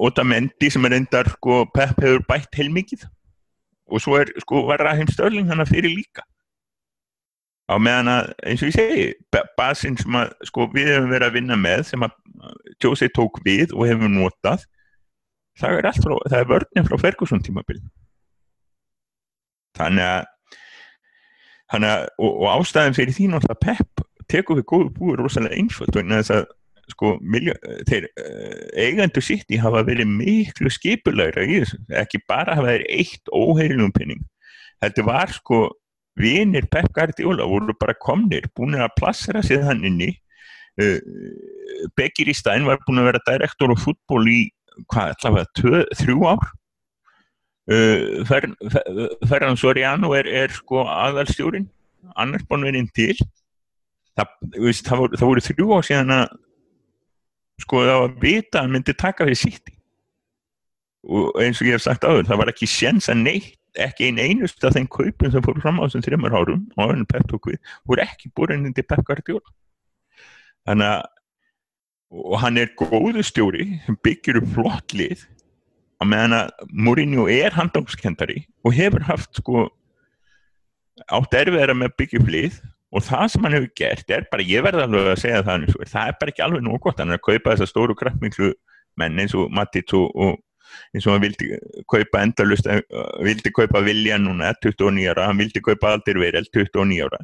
[0.06, 3.08] Otamendi sem er endar sko Pep hefur bætt heilmikið.
[3.90, 6.26] Og svo er sko var Rahim Störling hann að fyrir líka.
[7.66, 9.06] Á meðan að, eins og ég segi
[9.58, 12.14] basinn sem að, sko, við hefum verið að vinna með sem að
[12.84, 14.68] Jose tók við og hefum notað
[15.60, 17.80] það er allt frá, það er vörnum frá Ferguson tímabil
[19.80, 20.32] þannig að
[21.74, 25.98] þannig að, og, og ástæðin fyrir því náttúrulega Pep tekur við góðu búið rosalega einföld
[25.98, 26.46] og þess að
[26.94, 27.56] sko, miljö,
[27.90, 32.86] þeir uh, eigendur sitt í hafa verið miklu skipulegra í þessu, ekki bara hafa þeir
[32.94, 34.22] eitt óheilum pinning
[34.84, 35.64] þetta var sko
[36.20, 40.14] vinir Pep Guardiola voru bara komnir, búin að plassera sig þann inni.
[40.80, 41.00] Uh,
[41.96, 44.40] Begir í stæn var búin að vera direktor á fútból í
[44.92, 46.48] hvað, allavega, þrjú ár
[47.66, 48.48] fer,
[49.26, 51.68] Ferran Soriano er, er sko aðalstjórin
[52.16, 53.16] annars búin verið inn til.
[54.16, 56.26] Það, veist, það, voru, það voru þrjú ár síðan að
[57.64, 59.74] sko það var að vita að myndi taka fyrir síti
[61.06, 64.22] og eins og ég hef sagt áður, það var ekki séns að neitt ekki einn
[64.24, 67.52] einust af þeim kaupin sem fór fram á þessum þreymar árum og hann Pep tók
[67.52, 69.54] við, voru ekki búin inn til Pep Guardiola.
[70.66, 71.04] Þannig að
[72.16, 75.26] og hann er góðu stjóri sem byggir upp flott lið
[76.02, 79.68] að meðan að Mourinho er handangskendari og hefur haft sko
[81.12, 82.58] átt erfiðara með að byggja upp lið
[82.96, 85.92] og það sem hann hefur gert er bara, ég verði alveg að segja það og
[85.92, 88.52] það er bara ekki alveg nóg gott, hann er að kaupa þessa stóru kraftmiklu
[89.00, 90.38] menn eins og Matic og, og
[90.96, 91.50] eins og hann vildi
[91.92, 92.68] kaupa endalust,
[93.24, 97.22] vildi kaupa Vilja núna 29 ára, hann vildi kaupa Aldir Verel 29 ára.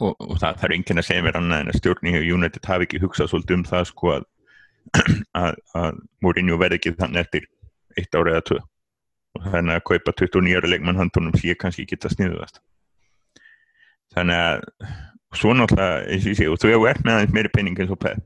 [0.00, 2.86] Og, og það þarf enginn að segja mér annað en að stjórningi og United hafi
[2.86, 4.28] ekki hugsað svolítið um það sko að
[5.40, 7.48] að, að Mourinho verði ekki þannig eftir
[7.98, 8.60] eitt ára eða tvö.
[9.34, 12.62] Og þannig að kaupa 29 ára leikmann handunum sé kannski geta sniðuðast
[14.14, 14.64] þannig að
[15.34, 18.22] svo náttúrulega, og ég þú hefur verið með aðeins meiri penning eins og Pep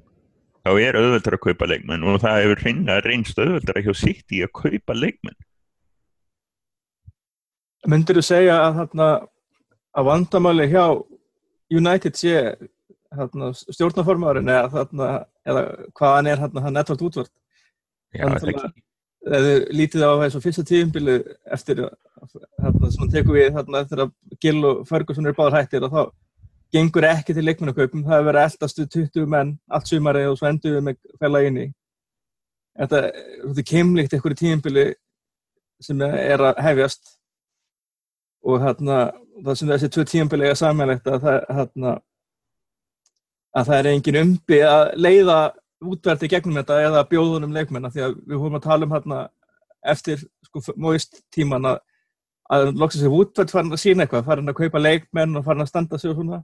[0.67, 2.65] þá er auðvöldar að kaupa leikmenn og það hefur
[3.07, 5.37] reynst auðvöldar að hjá sitt í að kaupa leikmenn.
[7.89, 9.07] Myndir þú segja að, þarna,
[9.97, 10.85] að vandamáli hjá
[11.73, 12.35] United sé
[13.73, 15.09] stjórnaformaðurinn eða, þarna,
[15.49, 15.65] eða
[15.99, 17.33] hvaðan er hann nettvart útvart
[18.15, 18.71] Já, það ekki?
[19.29, 21.19] eða lítið á þessu fyrsta tíumbili
[21.53, 25.85] eftir að þarna, sem tekur við þarna eftir að Gill og Ferguson eru báðar hættir
[25.89, 26.03] og þá
[26.73, 30.77] gengur ekki til leikmennakaupum, það hefur verið eldastu 20 menn allt sumari og svo endur
[30.77, 31.69] við með fælaginni
[32.79, 33.03] þetta,
[33.45, 34.87] þetta er keimlíkt einhverju tímbili
[35.83, 37.15] sem er að hefjast.
[38.49, 38.99] Og þarna
[39.45, 41.95] það sem þessi tvö tímbili er samanlegt að það, þarna,
[43.57, 45.39] að það er engin umbi að leiða
[45.89, 49.21] útverði gegnum þetta eða bjóðunum leikmenn því að við hófum að tala um hérna
[49.87, 51.79] eftir sko móist tíman að
[52.49, 55.71] að loksast sér útverð farin að sína eitthvað farin að kaupa leikmenn og farin að
[55.71, 56.41] standa sig og svona.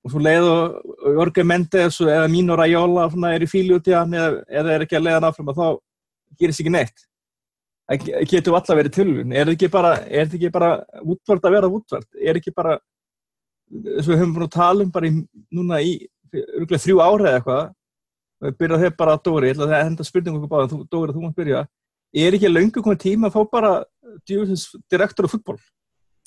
[0.00, 4.14] Og svo leið og Jorge Mendes eða Mino Raiola er í fíli út í hann
[4.16, 5.66] eða, eða er ekki að leiða náfram og þá
[6.40, 7.04] gerist ekki neitt.
[7.90, 9.92] Það getur alltaf verið tilvun er þetta ekki bara,
[10.54, 12.78] bara útvöld að vera útvöld er ekki bara
[13.70, 15.12] eins og við höfum búin að tala um bara í,
[15.54, 15.92] núna í
[16.30, 17.62] þrjú ára eða eitthvað.
[18.40, 19.48] Við byrjaðum þegar bara að Dóri.
[19.50, 21.64] Ég ætla að henda spurningum okkur báðan, Dóri þú mátt byrja.
[22.20, 23.72] Er ekki löngu komið tíma að fá bara
[24.26, 25.58] djúðins direktor af fútból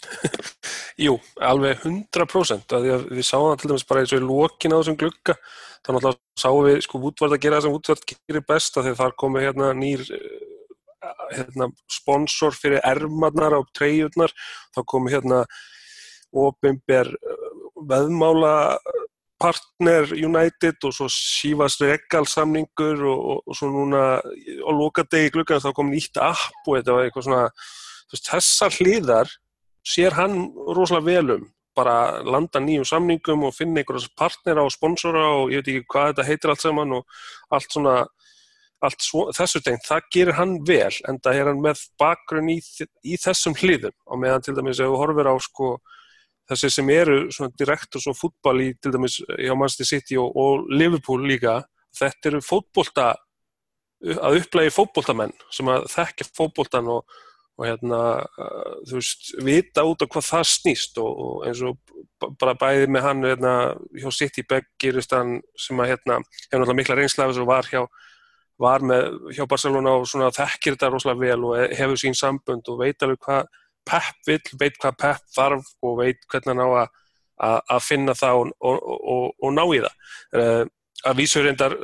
[1.04, 4.76] Jú, alveg 100% að að við sáum það til dæmis bara eins og í lókin
[4.76, 5.36] á þessum glukka
[5.86, 9.00] þannig að sáum við sko útvart að gera það sem útvart gerir best að þegar
[9.02, 10.44] þar komi hérna nýr eh,
[11.34, 14.32] hérna, sponsor fyrir ermarnar á treyjurnar.
[14.76, 15.44] Þá komi hérna
[16.44, 17.50] ofinber eh,
[17.90, 18.54] veðmála
[19.44, 25.72] partner United og svo sífast regalsamningur og, og, og svo núna á lókadegi glukkan þá
[25.76, 27.44] kom nýtt app og þetta var eitthvað svona
[28.14, 29.36] þessar hliðar
[29.84, 35.52] sér hann rosalega velum bara landa nýjum samningum og finna einhverjars partnera og sponsora og
[35.52, 37.96] ég veit ekki hvað þetta heitir allt saman og allt svona
[38.84, 42.58] allt svo, þessu tegn, það gerir hann vel en það er hann með bakgrunn í,
[43.08, 43.96] í þessum hliðum.
[44.12, 45.70] Og meðan til dæmis ef við horfum á sko
[46.50, 50.66] þessi sem eru svona direktors og fútbal í til dæmis hjá Manchester City og, og
[50.72, 51.62] Liverpool líka,
[51.96, 53.14] þetta eru fótbolta
[54.04, 57.06] að upplægi fótboltamenn sem að þekkja fótboltan og
[57.54, 58.00] og hérna,
[58.42, 61.78] uh, þú veist, vita út á hvað það snýst og, og eins og
[62.42, 63.54] bara bæði með hann hérna,
[64.00, 67.84] hjá City Begg gerist hann sem að hérna, hefur náttúrulega mikla reynslafis og var hjá,
[68.64, 69.06] var með
[69.38, 73.22] hjá Barcelona og svona þekkir þetta rosalega vel og hefur sín sambund og veit alveg
[73.22, 73.52] hvað
[73.90, 76.88] Pep vil, veit hvað Pep þarf og veit hvernig hann á að,
[77.50, 80.02] að, að finna það og, og, og ná í það.
[80.40, 80.64] Uh,
[81.04, 81.78] að vísur reyndar,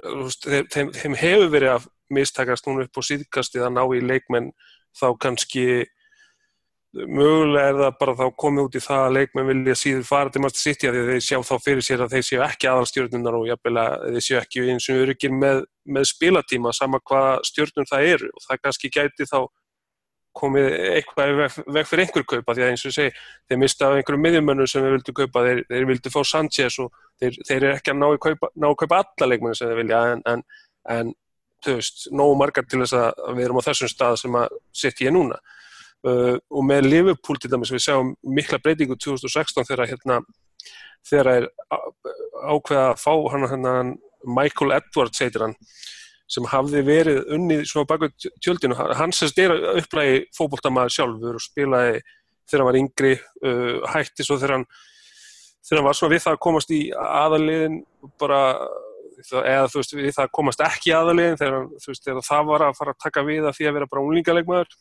[0.72, 4.52] þeim, þeim hefur verið að mistakast núna upp á síðkastið að ná í leikmenn
[4.98, 5.66] þá kannski
[6.90, 10.42] mögulega er það bara þá komið út í það að leikmenn vilja síður fara til
[10.42, 13.76] Master City að þeir sjá þá fyrir sér að þeir séu ekki aðalstjórnunar og jafnvel
[13.84, 18.32] að þeir séu ekki eins og öryggir með, með spilatíma sama hvað stjórnum það eru
[18.34, 19.38] og það kannski gæti þá
[20.38, 21.40] komið eitthvað
[21.74, 23.14] veg fyrir einhver kaupa því að eins og segi,
[23.50, 26.92] þeir mista af einhverju miðjumönnur sem þeir vildu kaupa, þeir, þeir vildu fá Sanchez og
[27.20, 28.52] þeir, þeir eru ekki að ná að kaupa,
[28.84, 30.44] kaupa alla leikmennu sem þeir vilja en, en,
[30.96, 31.14] en
[31.66, 35.10] þú veist, nógu margar til þess að við erum á þessum stað sem að setja
[35.10, 35.40] ég núna.
[36.08, 40.22] Uh, og með Liverpool til dæmis við sjáum mikla breytingu 2016 þegar hérna
[41.10, 41.48] þegar er
[42.40, 45.58] ákveða að fá hann, hann Michael Edwards heitir hann
[46.30, 48.12] sem hafði verið unnið svona baka
[48.42, 52.04] tjöldinu, hann sérst er upplægi fókbóltamaður sjálfur og spilaði
[52.50, 54.68] þegar hann var yngri uh, hætti svo þegar hann
[55.66, 57.82] þegar hann var svona við það að komast í aðaliðin
[58.22, 58.44] bara
[59.20, 62.94] eða þú veist við það komast ekki aðalegin þegar, veist, þegar það var að fara
[62.94, 64.78] að taka við að því að vera bara unglingalegmaður.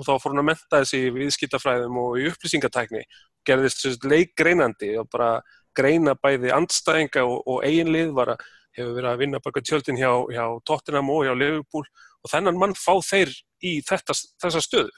[0.00, 3.02] Og þá fór hann að menta þessi í viðskiptafræðum og í upplýsingatækni.
[3.48, 5.30] Gerðist leikgreinandi og bara
[5.76, 10.10] greina bæði andstæðinga og, og eiginlið var að hefur verið að vinna baka tjöldin hjá,
[10.30, 11.86] hjá Tottenham og hjá Liverpool
[12.20, 13.32] og þennan mann fá þeir
[13.64, 14.92] í þetta, þessa stöðu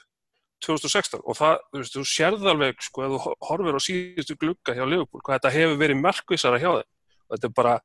[0.63, 4.85] 2016 og það, þú veist, þú sérðalveg sko, að þú horfir á síðustu glugga hjá
[4.87, 6.89] Liverpool, hvað þetta hefur verið merkvísara hjá þeim.
[7.23, 7.75] Og þetta er bara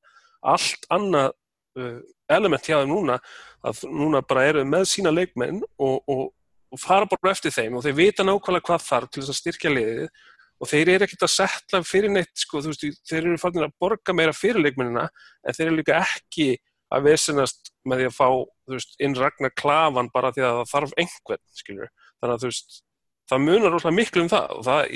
[0.54, 1.30] allt annað
[1.78, 2.00] uh,
[2.38, 3.18] element hjá þeim núna
[3.66, 6.24] að núna bara eru með sína leikmenn og, og,
[6.70, 9.74] og fara bara eftir þeim og þeir vita nákvæmlega hvað þarf til þess að styrkja
[9.74, 10.26] liðið
[10.58, 14.14] og þeir eru ekkert að setla fyrir neitt sko, veist, þeir eru farin að borga
[14.16, 16.50] meira fyrir leikmennina en þeir eru líka ekki
[16.94, 18.28] að vesenast með því að fá
[18.72, 22.82] veist, inn ragnar klafan bara því að það þarf einhvern, skiljur, þannig að þú veist
[23.28, 24.92] það munar rosalega miklu um það og það,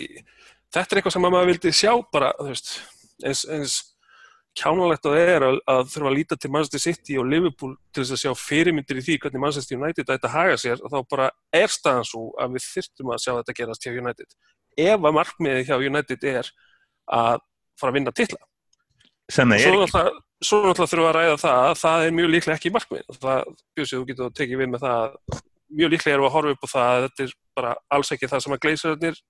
[0.72, 2.74] þetta er eitthvað sem maður vildi sjá bara, þú veist,
[3.22, 3.78] eins, eins
[4.58, 8.02] kjánalegt að það er að, að þurfa að líta til Manchester City og Liverpool til
[8.02, 10.98] þess að sjá fyrirmyndir í því hvernig Manchester United ætti að haga sér og þá
[11.14, 14.36] bara er staðan svo að við þurftum að sjá þetta gerast hjá United
[14.78, 16.48] ef að markmiði hjá United er
[17.12, 17.42] að
[17.80, 18.40] fara að vinna tilla
[19.32, 20.10] Svo náttúrulega,
[20.42, 23.04] svo náttúrulega þurfum við að ræða það að það er mjög líklega ekki markmið.
[23.22, 23.44] Það
[23.76, 25.14] bjóðs ég þú getur að tekið við með það
[25.72, 28.42] mjög líklega við að horfa upp á það að þetta er bara alls ekki það
[28.44, 29.20] sem að gleysararnir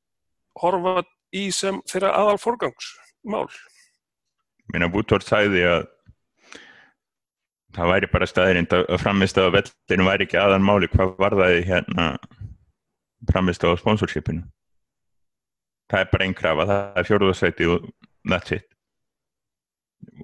[0.63, 0.95] horfa
[1.33, 3.47] í sem þeirra aðal forgangsmál.
[4.73, 5.85] Minna Bútvort sæði að
[7.77, 11.61] það væri bara staðirind að framist að vellinu væri ekki aðan máli hvað var það
[11.69, 12.09] hérna
[13.31, 14.43] framist á sponsorshipinu
[15.93, 17.87] það er bara einn krafa, það er fjórðarsæti og
[18.29, 18.67] that's it.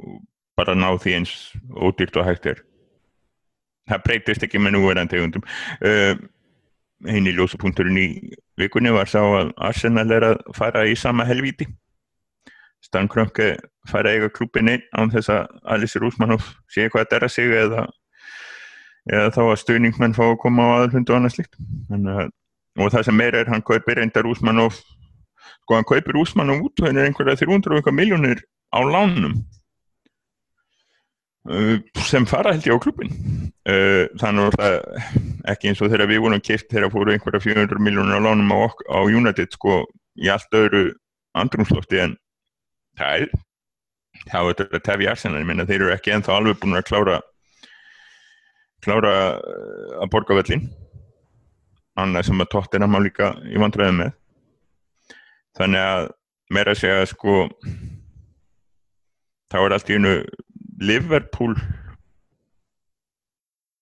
[0.00, 0.22] Og
[0.58, 1.34] bara ná því eins
[1.76, 2.64] ódýrt og hægt er.
[3.88, 5.44] Það breytist ekki með núverðan tegundum.
[5.84, 6.16] Uh,
[7.06, 8.06] eini ljósapunkturinn í
[8.58, 11.68] vikunni var sá að Arsenal er að fara í sama helvíti.
[12.82, 13.56] Stan Kroenke
[13.90, 17.54] fara eiga klúpin einn án þess að Alice Rúsmannhoff sé hvað þetta er að sig
[17.62, 17.86] eða,
[19.10, 21.58] eða þá að stuðningsmenn fá að koma á aðalhund og annað slikt
[22.78, 24.78] og það sem meira er hann kaupir enda Rúsmannhoff
[25.68, 28.40] sko hann kaupir Rúsmannhoff út og hann er einhverja 300 miljónir
[28.72, 29.36] á lánum
[31.48, 33.12] Uh, sem fara held ég á klubin
[34.20, 34.74] þannig að
[35.48, 38.68] ekki eins og þegar við vorum kipt þegar fóru einhverja 400 miljónir á lánum á,
[38.68, 39.78] á United sko
[40.20, 40.82] í allt öðru
[41.40, 42.18] andrumslótti en
[43.00, 43.32] það er
[44.28, 47.16] þá er þetta tefi Arsenal, ég menna þeir eru ekki enþá alveg búin að klára
[48.84, 50.68] klára uh, að borga völlin
[51.96, 54.12] annað sem að tóttina má líka í vandræðum með
[55.58, 56.08] þannig að
[56.54, 57.42] meira segja sko
[59.52, 60.14] þá er allt í unnu
[60.78, 61.54] Liverpool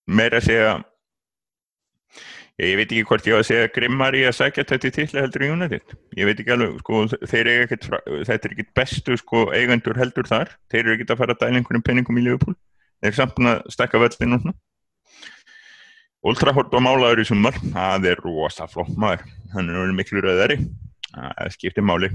[0.07, 0.69] meira að segja
[2.57, 5.43] ég veit ekki hvort ég á að segja grimmar í að sækja þetta til heldur
[5.45, 5.91] í United.
[6.17, 7.89] Ég veit ekki alveg, sko, þeir eiga ekkert
[8.25, 10.55] þetta er ekkert bestu, sko, eigendur heldur þar.
[10.71, 12.57] Þeir eru ekkert að fara að dæla einhvern penningum í Liverpool,
[13.03, 14.55] þeir er samt að stekka völdin og
[16.27, 17.55] Ultrahort og málaður í sumar.
[17.61, 19.21] Það er rosa flott maður.
[19.53, 20.57] Hann er miklu röðari
[21.13, 22.11] það skiptir máli.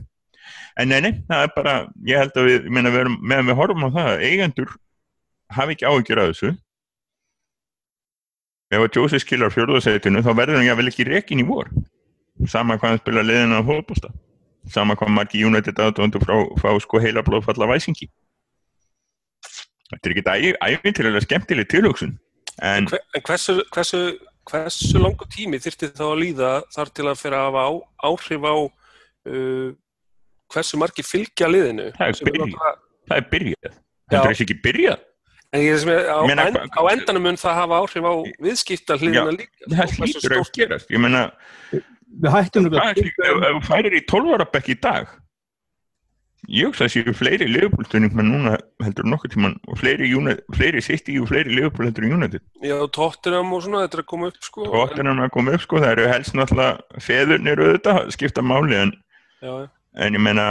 [0.81, 1.77] En neini, það er bara
[2.09, 4.75] ég held að við, meina, við meðan við horfum á það eigendur
[5.53, 6.53] hafi ekki áhyggjur af þessu.
[8.73, 11.69] Ef að Jósi skilar fjörðarsætinu þá verður hann jável ekki rekin í vor.
[12.49, 14.13] Sama hvað hann spila leðina á hóðbústa
[14.71, 18.07] sama hvað margi United aðdóndu frá, frá sko heila blóðfalla væsingi
[19.93, 22.15] þetta er ekki æfintilega skemmtileg tilhugsun.
[22.63, 24.01] En, en hversu, hversu,
[24.49, 27.71] hversu langu tími þyrti þá að líða þar til að fyrir að hafa á,
[28.09, 28.57] áhrif á
[29.29, 29.71] uh,
[30.53, 31.89] hversu margi fylgja liðinu?
[31.97, 32.59] Það er byrjað.
[32.59, 32.77] það,
[33.09, 33.81] það er byrjað,
[34.13, 35.09] það er ekki byrjað.
[35.53, 38.15] En ég er sem að á, end, á endanum mun það hafa áhrif á
[38.47, 39.67] viðskipta hliðina líka.
[39.69, 40.93] það hlýtur að gerast.
[40.93, 41.01] Ég
[43.43, 45.13] ef þú færir í 12 ára bekk í dag
[46.51, 50.09] ég hugsa að séu fleiri liðbúlstunning með núna heldur nokkur tíman og fleiri,
[50.57, 52.43] fleiri í og fleiri liðbúl heldur í United.
[52.65, 54.67] Já, tóttinam og svona, þetta er að koma upp sko.
[54.73, 58.95] Tóttinam er að koma upp sko, það eru helst náttúrulega feðurnir auðvitað, skipta máli en
[59.43, 59.69] Já, já.
[60.03, 60.47] En ég meina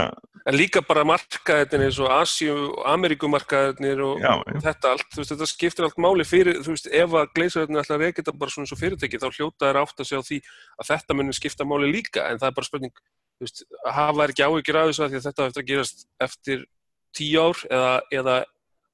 [0.48, 4.32] en líka bara markaðinir eins og Asíu og Ameríkumarkaðinir og já,
[4.66, 7.98] þetta allt, þú veist, þetta skiptir allt máli fyrir, þú veist, ef að gleisaröðinu ætla
[7.98, 10.28] að reyna þetta bara svona eins og fyrirtæki, þá hljóta er átt að segja á
[10.28, 10.38] því
[10.78, 12.96] að þetta munir skipta máli líka, en það er bara spurning,
[13.38, 13.64] þú veist,
[13.98, 16.66] hafa er ekki áhyggjur af þessu að því að þetta eftir að gerast eftir
[17.12, 18.36] tíu ár eða, eða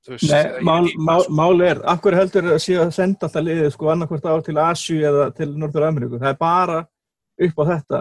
[0.09, 3.93] veist, Nei, mál, mál, mál er, akkur heldur að séu að senda alltaf liðið sko
[3.93, 6.79] annarkvært ár til Asíu eða til Norður Ameríku, það er bara
[7.49, 8.01] upp á þetta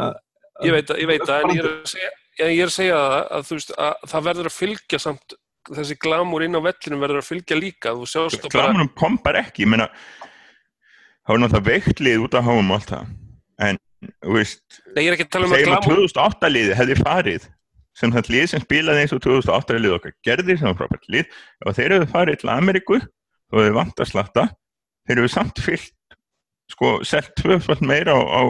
[0.65, 2.13] Ég veit að, ég veit að, en ég er að segja
[2.46, 6.46] ég er að segja það að, veist, að það verður að fylgja samt þessi glamur
[6.46, 7.93] inn á vellinu verður að fylgja líka.
[7.98, 8.96] Glamurum bara...
[9.02, 9.65] kom bara ekki.
[9.65, 9.89] Ég meina
[11.28, 13.12] það var náttúrulega veiklið út af háum allt það.
[13.67, 13.82] En
[14.38, 17.50] veist, Nei, ég er ekki að tala um að glamur 2008 liði hefði farið
[17.98, 21.38] sem það lið sem spilaði eins og 2008 lið okkar gerði sem var frábært lið
[21.65, 24.43] og þeir hefði farið til Ameríku og hefði vant að slatta.
[25.08, 26.17] Þeir hefði samt fyllt
[26.70, 28.41] sko, selt tvöfald meira á, á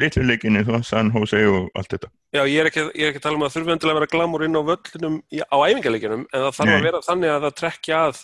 [0.00, 2.10] litluleikinni, San Jose og allt þetta.
[2.32, 4.12] Já, ég er ekki, ég er ekki að tala um að þurfi endilega að vera
[4.14, 6.76] glamur inn á völlunum á æfingarleikinum en það þarf Nei.
[6.76, 8.22] að vera þannig að það trekkja að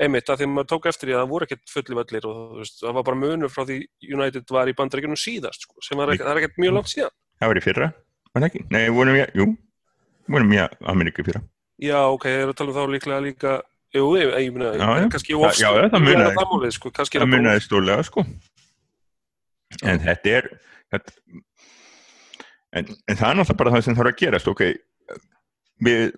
[0.00, 2.78] einmitt að því maður tók eftir því að það voru ekkert fulli völlir og veist,
[2.80, 3.78] það var bara munur frá því
[4.16, 7.16] United var í bandreikunum síðast sko, sem var ekkert, ekkert mjög langt síðan.
[7.40, 7.90] Það var í fyrra,
[8.32, 8.62] var það ekki?
[8.72, 9.48] Nei, vorum við, jú,
[10.32, 11.42] vorum að Ameríku fyrra.
[11.80, 13.58] Já, ok, ég er að tala um þá líklega líka
[13.90, 16.68] Jú, ég, ég að kannski ofst Það munaði.
[16.76, 16.92] Sko,
[17.64, 18.22] stórlega sko.
[19.82, 20.46] En þetta er
[20.94, 21.16] þetta,
[22.76, 24.62] en, en það er náttúrulega bara það sem þarf að gerast ok,
[25.84, 26.12] við,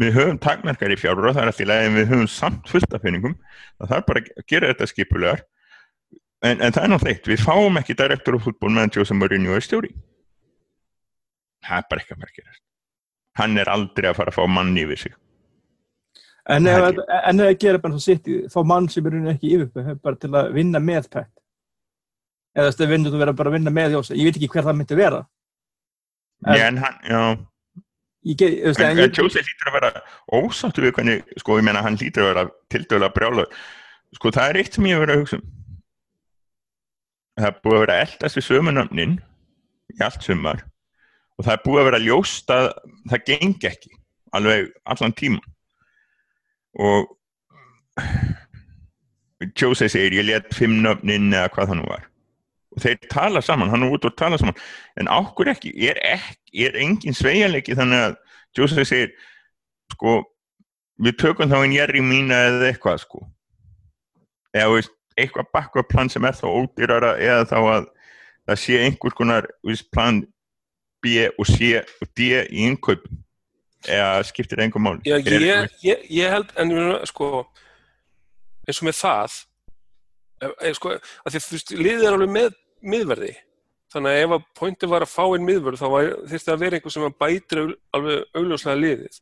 [0.00, 2.72] við höfum takmarkar í fjárur og það er alltaf í lagi en við höfum samt
[2.72, 3.36] fullt af finningum
[3.78, 5.46] það þarf bara að gera þetta skipulegar.
[6.38, 9.56] En, en það er náttúrulega eitt, við fáum ekki direktor á fútból meðan Jose Mourinho
[9.58, 9.90] er stjóri.
[11.66, 12.62] Það er bara ekki að vera að gerast.
[13.38, 15.16] Hann er aldrei að fara að fá manni yfir sig.
[16.48, 20.30] En ef það gerir bara svo sitt þá mann sem er ekki yfir bara til
[20.32, 21.34] að vinna með pætt
[22.58, 24.78] eða þú veist, þú verður bara að vinna með Jósa ég veit ekki hver það
[24.80, 25.20] myndi vera.
[26.46, 27.22] En, en hann, já.
[28.28, 29.92] Get, veist, en, en Jósa lítur að vera
[30.38, 33.46] ósáttu við hvernig, sko, ég menna hann lítur að vera tildöðulega brjála
[34.16, 35.46] sko, það er eitt sem ég verður að hugsa um.
[37.38, 39.14] Það er búið að vera eldast við sömunöfnin
[39.94, 40.64] í allt sumar
[41.38, 42.68] og það er búið að vera ljóst að
[43.12, 43.92] það gengi ekki
[44.34, 45.40] alveg allan tíma
[46.78, 47.14] og
[49.58, 52.06] Jósa segir ég let fimm nöfnin eða hvað það nú var
[52.82, 54.56] þeir tala saman, hann er út og tala saman.
[55.00, 58.18] En ákkur ekki, er, ekki, er engin sveianleiki þannig að
[58.58, 59.12] Jose segir
[59.94, 60.20] sko,
[61.02, 63.22] við tökum þá einn jæri mína eða eitthvað sko.
[64.56, 67.88] Eða veist, eitthvað bakkvaplan sem er þá ódýrara eða þá að
[68.48, 70.22] það sé einhvers konar veist, plan
[71.04, 73.06] B og C og D í innkaup
[73.86, 76.72] eða skiptir einhver mál Já, ég, ég, ég held en
[77.06, 77.46] sko
[78.66, 79.36] eins og með það
[80.42, 83.34] eða, sko, að því þú veist, liðið er alveg með miðverði.
[83.92, 85.88] Þannig að ef að pointi var að fá einn miðverð þá
[86.28, 87.62] þurfti að vera einhver sem bætir
[87.96, 89.20] alveg augljóslega liðið.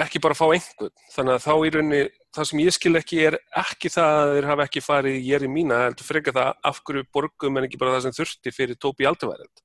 [0.00, 0.94] Ekki bara að fá einhvern.
[1.12, 2.04] Þannig að þá í rauninni,
[2.36, 5.44] það sem ég skil ekki er ekki það að þeir hafa ekki farið ég er
[5.44, 8.80] í mína, heldur freka það af hverju borgum en ekki bara það sem þurfti fyrir
[8.80, 9.64] tópi aldurvæðind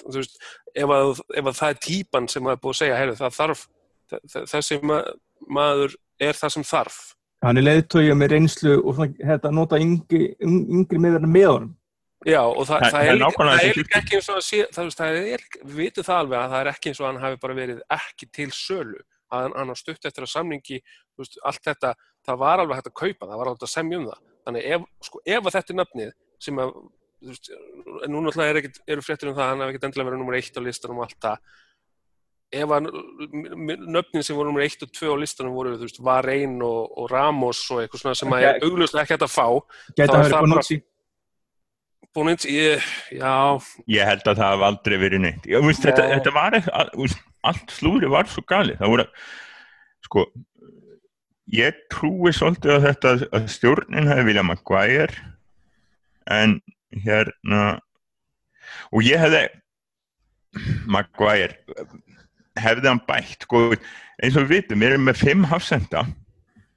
[0.00, 0.38] þú veist,
[0.74, 3.64] ef að, ef að það er típan sem er búið að segja, heyrðu, það þarf
[4.52, 6.98] þessi maður er það sem þarf.
[7.42, 11.72] Hann er leiðtögja með reynslu og hérna nota yngri, yngri meðverðin með honum
[12.28, 13.22] Já, og það, það, það er,
[13.66, 16.52] er, er ekki eins og að sé, það, það er, við vitum það alveg að
[16.52, 19.00] það er ekki eins og að hann hafi bara verið ekki til sölu,
[19.32, 20.78] að hann, hann á stutt eftir að samningi,
[21.18, 21.92] veist, allt þetta,
[22.28, 24.20] það var alveg hægt að kaupa, það var alveg að semja um það.
[24.46, 26.14] Þannig ef, sko, ef að þetta er nöfnið
[26.46, 26.72] sem að,
[27.22, 30.10] þú veist, en nú náttúrulega er ekkit, eru fréttir um það, hann hafi ekkert endilega
[30.12, 31.58] verið nummer eitt á listanum og allt það,
[32.52, 32.88] ef að
[33.96, 37.10] nöfnin sem voru nummer eitt og tvö á listanum voru, þú veist, Varein og, og
[37.10, 39.46] Ramos og eitthvað svona sem að er augljóslega ekki hægt að fá,
[39.96, 40.66] þá er það bara
[42.12, 42.82] Bónins, ég,
[43.14, 43.34] já.
[43.88, 45.46] Ég held að það haf aldrei verið neitt.
[45.48, 49.06] Ég, veist, þetta, þetta var eitthvað allt slúri var svo gali það voru,
[50.06, 50.26] sko
[51.52, 55.24] ég trúi svolítið að þetta að stjórnin hefði viljað Maguire
[56.30, 56.60] en
[57.04, 57.64] hérna
[58.92, 59.42] og ég hefði
[60.86, 61.58] Maguire
[62.60, 63.70] hefði hann bætt sko,
[64.22, 66.06] eins og við vitum, við erum með fimm hafsenda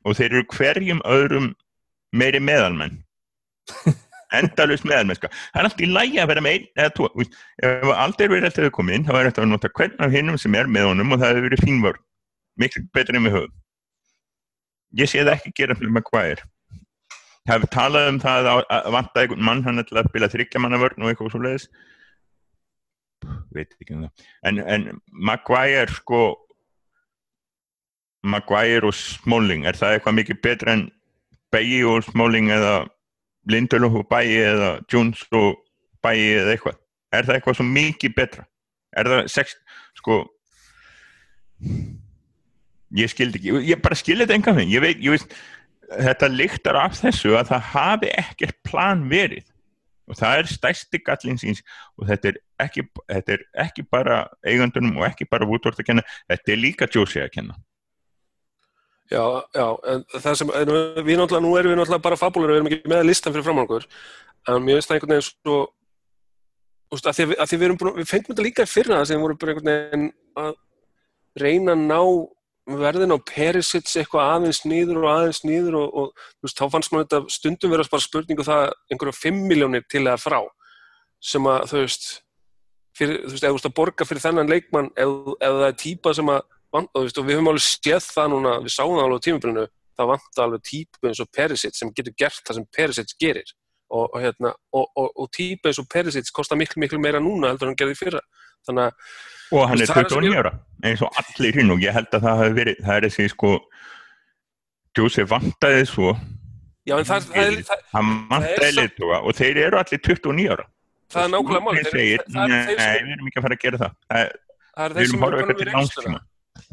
[0.06, 1.52] og þeir eru hverjum öðrum
[2.16, 3.04] meiri meðalmenn
[4.34, 7.10] endalust meðalmennska það er alltaf í lægi að vera með einn eða tvo
[7.70, 10.58] ef aldrei verið alltaf komið inn þá er þetta að nota hvern af hinnum sem
[10.58, 12.04] er með honum og það hefur verið fínvörð
[12.60, 13.56] miklu betur en við höfum.
[14.96, 16.46] Ég sé það ekki gera fyrir Maguire.
[17.46, 21.12] Það hefur talað um það að vanta einhvern mann hann ætla að spila þryggjamannavörn og
[21.12, 21.68] eitthvað svo leiðis
[23.54, 24.26] veit ekki um það.
[24.48, 26.24] En, en Maguire sko
[28.26, 30.86] Maguire og Smalling er það eitthvað mikið betur en
[31.54, 32.86] Beggi og Smalling eða
[33.52, 35.60] Lindelof og Bæi eða Jones og
[36.04, 36.80] Bæi eða eitthvað.
[37.14, 38.46] Er það eitthvað svo mikið betra?
[38.96, 39.58] Er það sex,
[40.00, 40.22] sko
[42.96, 45.36] ég skildi ekki ég bara skildi þetta enga fyrir ég veit, ég veist,
[45.90, 49.46] þetta líktar af þessu að það hafi ekkert plan verið.
[50.06, 51.64] Og það er stæsti gallinsins
[51.98, 56.04] og þetta er ekki, þetta er ekki bara eigandunum og ekki bara Woodward að kenna
[56.30, 57.58] þetta er líka Josie að kenna
[59.12, 59.22] Já,
[59.54, 60.70] já, en það sem, en
[61.06, 63.84] við náttúrulega, nú erum við náttúrulega bara fabúlar, við erum ekki með listan fyrir framangur,
[64.50, 65.58] en mér finnst það einhvern veginn svo,
[66.90, 68.98] þú veist, að því að, því við erum búin, við fengum þetta líka í fyrra
[68.98, 70.08] það sem voru bara einhvern veginn
[70.42, 70.56] að
[71.44, 72.02] reyna að ná
[72.82, 76.92] verðin á Perisits eitthvað aðeins nýður og aðeins nýður og, og þú veist, þá fannst
[76.96, 80.40] maður þetta stundum verið bara spurningu það einhverja 5 miljónir til eða frá
[81.22, 82.10] sem að, þú veist,
[82.98, 83.46] fyrir, þú veist,
[86.76, 89.22] það vant, og, veist, og við höfum alveg séð það núna, við sáum það alveg
[89.22, 93.16] á tímafélinu, það vant alveg típu eins og Perisic sem getur gert það sem Perisic
[93.22, 93.54] gerir.
[93.96, 97.80] Og, og, hérna, og típu eins og Perisic kostar miklu miklu meira núna heldur hann
[97.80, 98.22] gerði fyrra.
[98.66, 99.12] Þannig að
[99.54, 100.52] og hann er 29 ára,
[100.90, 103.52] eins og allir hinn og ég held að það hafi verið, það er þessi sko
[104.96, 106.16] Jósef vantaði svo
[106.86, 110.66] Já, en það, það, það, hann vantaði leituga og þeir eru allir 29 ára.
[111.14, 113.96] Það er nákvæmlega mál nei, við erum ekki að fara að gera það.
[114.96, 116.22] Við erum horfað eitthvað til námstíma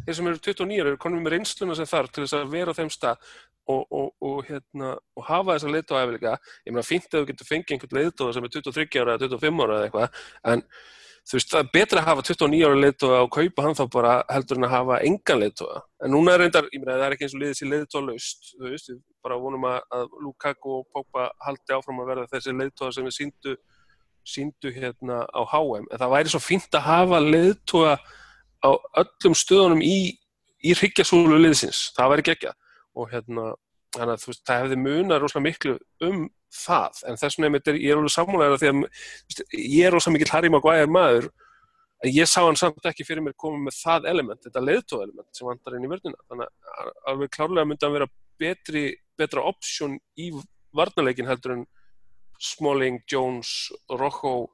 [0.06, 2.78] þeir sem eru 29 eru konum með reynsluna sem þarf til þess að vera á
[2.78, 3.28] þeim stað
[3.70, 6.32] og, og, og, hérna, og hafa þessa leiðtóðæfilega
[6.66, 9.64] ég meina fínt að þú getur fengið einhvern leiðtóða sem er 23 ára eða 25
[9.64, 10.20] ára eða eitthvað
[10.52, 10.64] en
[11.22, 14.14] þú veist það er betra að hafa 29 ára leiðtóða og kaupa hann þá bara
[14.32, 17.28] heldur en að hafa engan leiðtóða en núna er reyndar, ég meina það er ekki
[17.28, 20.88] eins og liðið sér leiðtóða laust þú veist, við bara vonum að, að Lukaku og
[20.90, 23.54] Pogba haldi áfram að verða þessi leiðtóða sem við síndu,
[24.26, 27.94] síndu hérna á HM en það væri svo fínt að hafa leiðtóða
[28.62, 28.70] á
[29.02, 30.14] öllum stöðunum í,
[30.62, 32.54] í hryggjasúlu liðsins, það væri gegja
[32.98, 33.52] og hérna,
[33.96, 35.76] þannig að veist, það hefði munað rosalega miklu
[36.08, 37.00] um það.
[37.08, 40.52] En þess vegna ég er alveg sammálega því að veist, ég er rosalega mikil Harry
[40.52, 41.30] Maguire maður
[42.02, 45.46] en ég sá hann samt ekki fyrir mér koma með það element, þetta leðtóelement sem
[45.46, 46.48] vandar inn í vörnina, þannig
[46.82, 48.08] að alveg klárlega myndi að vera
[48.42, 48.84] betri,
[49.18, 50.32] betra option í
[50.74, 51.64] varnaleikin heldur en
[52.42, 54.48] Smalling, Jones, Rojo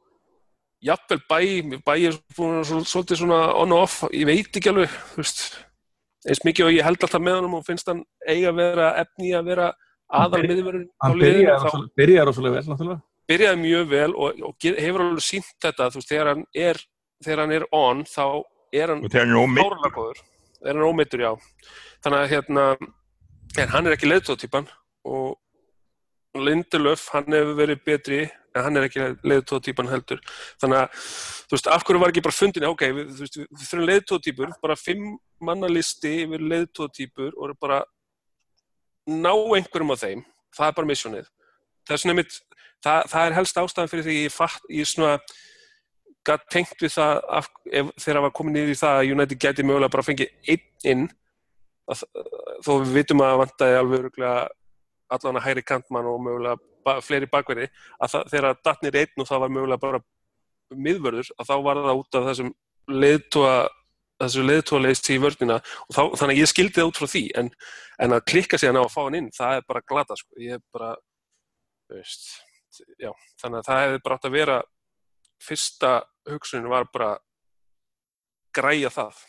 [0.85, 1.39] jafnvel bæ,
[1.87, 5.43] bæ er svolítið svona on og off, ég veit ekki alveg, þú veist,
[6.29, 9.33] eins mikið og ég held alltaf með hann og finnst hann eiga að vera efni
[9.37, 9.69] að vera
[10.09, 10.85] aðal liðinu.
[11.03, 13.01] Hann byrjaði rosalega vel náttúrulega.
[13.29, 16.81] byrjaði mjög vel og, og hefur alveg sínt þetta, þú veist, þegar hann er,
[17.25, 18.25] þegar hann er on, þá
[18.73, 20.23] er hann fárlega góður.
[20.65, 21.33] Er hann ómeittur, já.
[22.05, 22.65] Þannig að hérna,
[23.59, 24.71] en hann er ekki leiðtóðtýpan
[25.09, 25.37] og
[26.39, 28.19] Lindelöf, hann hefur verið betri,
[28.59, 30.21] en hann er ekki leiðtóðtýpan heldur.
[30.63, 31.07] Þannig að,
[31.49, 34.55] þú veist, af hverju var ekki bara fundin, ok, við, þú veist, við, þurfum leiðtóðtýpur,
[34.65, 35.09] bara fimm
[35.49, 37.83] mannalisti yfir leiðtóðtýpur og bara
[39.09, 40.25] ná einhverjum af þeim,
[40.57, 41.35] það er bara missjónið.
[41.89, 42.03] Það
[42.85, 45.17] það, það er helst ástæðan fyrir því ég fatt, ég svona
[46.27, 49.67] gat tengt við það af, ef, þegar var komin niður í það að United gæti
[49.67, 51.05] mögulega bara fengið einn inn
[51.89, 52.05] að,
[52.67, 54.21] þó við vitum að það vantaði alveg
[55.09, 57.69] allan að hæri kantmann og mögulega ba fleiri bakverði
[57.99, 60.05] að það, þegar datnir einn og það var mögulega bara
[60.89, 62.55] miðvörður að þá var það út af þessum
[62.89, 63.59] leiðtóa
[64.19, 65.61] þessu leiðtóleist í vörnina.
[65.87, 67.51] Og þá, þannig að ég skildi það út frá því en,
[68.03, 70.59] en að klikka síðan á að fá hann inn það er bara glata sko, ég
[70.59, 70.91] er bara
[71.93, 72.27] veist,
[72.99, 74.59] já, þannig að það hefði bara átt að vera
[75.49, 75.93] fyrsta
[76.29, 77.13] hugsunin var bara
[78.59, 79.23] græja það.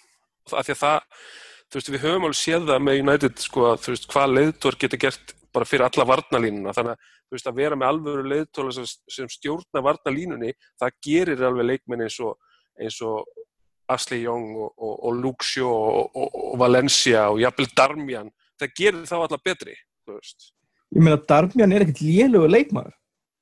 [0.49, 1.25] Af því að það,
[1.69, 4.79] þú veist, við höfum alveg séð það með United, sko, að þú veist, hvað leiðtór
[4.81, 8.75] getur gert bara fyrir alla varnalínuna þannig að, þú veist, að vera með alvöru leiðtóla
[8.79, 12.39] sem, sem stjórna varnalínunni það gerir alveg leikmenn eins og
[12.79, 13.27] eins og
[13.89, 19.39] Ashley Young og, og, og Shaw og, Valencia og jafnvel Darmian það gerir þá alla
[19.43, 19.75] betri,
[20.89, 22.95] Ég meina, Darmian er ekkert lélugur leikmaður.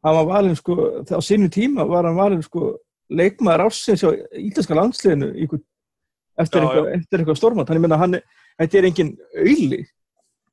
[0.06, 0.76] Hann var valinn, sko,
[1.08, 2.74] á sinu tíma var hann valinn, sko,
[3.08, 7.72] leikmaður ásins á ítalska landsliðinu eftir, eitthvað, eftir eitthvað stormat.
[7.72, 8.26] Hann er,
[8.60, 9.80] þetta er engin auðli.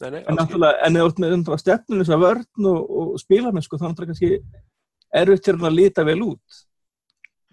[0.02, 3.64] Nei, nei, En náttúrulega, en eða með undra stefninu þess að vörn og, og spilamenn,
[3.64, 4.30] sko, þannig að kannski
[5.14, 6.64] erfitt til að líta vel út.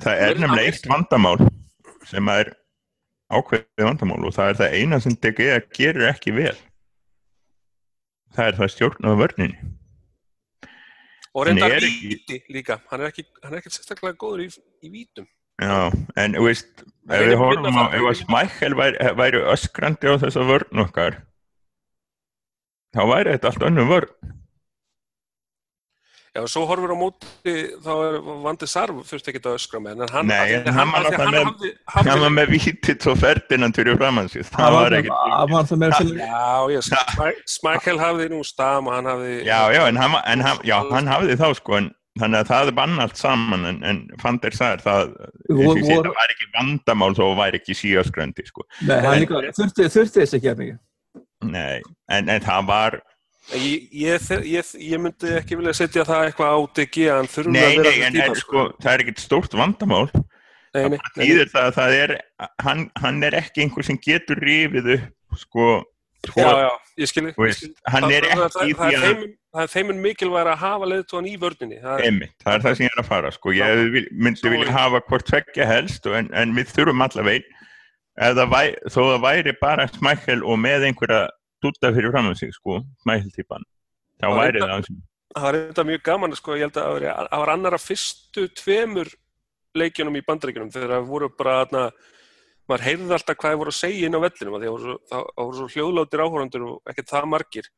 [0.02, 1.38] það er nefnilega eitt vandamál
[2.10, 2.50] sem er
[3.32, 6.56] ákveðið vandamál og það er það eina sem DG gerir ekki vel.
[8.36, 9.60] Það er það stjórn á vörninni.
[11.32, 12.82] Og reyndar er víti líka.
[12.89, 14.50] Hann er ekki, hann er ekki sérstaklega góður í,
[14.84, 15.28] í vítum.
[15.62, 16.72] Já, en þú veist,
[17.06, 20.46] Það ef er við horfum á, það, ef að Smækkel væri, væri öskrandi á þessa
[20.48, 21.20] vörn okkar,
[22.96, 24.12] þá væri þetta allt önnum vörn.
[26.32, 30.04] já, og svo horfur á móti þá er Vandi Sarv þurfti ekki að öskra með
[30.06, 31.72] en hann, Nei, en að hann var með- hafði,
[32.08, 35.26] Það var með vítið og Ferdinand fyrir framannsins, það var ekkert.
[35.34, 36.12] Það var það með sem...
[36.22, 40.46] já, ég, Smæ- Smækkel hafði nú stam og hann hafði Já, já, en hann, en
[40.48, 41.89] hann, já, hann hafði þá sko, en
[42.22, 45.12] þannig að það vann allt saman, en, en Fander sagði það,
[45.52, 48.64] og ég segi, Vor- það var ekki vandamál þó væri ekki síöskrandi, sko.
[48.88, 50.80] Nei, hann líka, þurfti, þurfti þess ekki að mikið.
[51.42, 51.82] Nei,
[52.12, 52.98] en, en það var,
[53.58, 57.08] ég, ég, ég, ég myndi ekki vilja setja það eitthvað á DG
[57.50, 60.06] nei, nei, en, en sko, það er ekkert stórt vandamál,
[60.76, 62.14] nei, nei, það það að það er,
[62.62, 65.70] hann, hann er ekki einhver sem getur rifið upp, sko,
[66.30, 66.70] sko, já, já,
[67.02, 67.58] ég skilji er
[67.89, 72.06] það, er að, þeim, það er þeimur mikilvæg að hafa leiðtóðan í vörninni það
[72.44, 75.68] það er það sem ég er að fara, sko, ég myndi vilja hafa hvort tveggja
[75.74, 77.50] helst, en, en við þurfum allaveg,
[78.20, 81.22] eða væ, þó það væri bara smækkel og með einhverja
[81.64, 83.64] dutta fyrir fram sig, sko, smækkeltípan,
[84.22, 85.01] þá Já, væri það sem,
[85.36, 87.86] það var þetta mjög gaman sko, ég held að það var- það var annar af
[87.88, 89.14] fyrstu tveimur
[89.76, 91.84] leikjunum í bandaríkjunum þegar það voru bara þarna
[92.68, 95.24] maður heyrði alltaf hvað það voru að segja inn á vellinum það voru svo, það,
[95.36, 97.70] það voru svo hljóðlótir áhórandur og ekkert það margir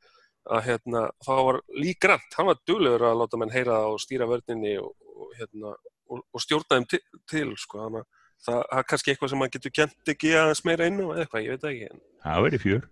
[0.44, 4.02] að hérna, þá var Lee Grant, hann var duglegur að láta menn heyra það og
[4.04, 5.72] stýra vörninni og, og, hérna,
[6.10, 7.00] og, og stjórna þeim til,
[7.32, 10.90] til sko, þannig að það er kannski eitthvað sem maður getur kent ekki aðeins meira
[10.90, 12.86] inn eða eitthvað, ég veit ekki en, það væri fjör.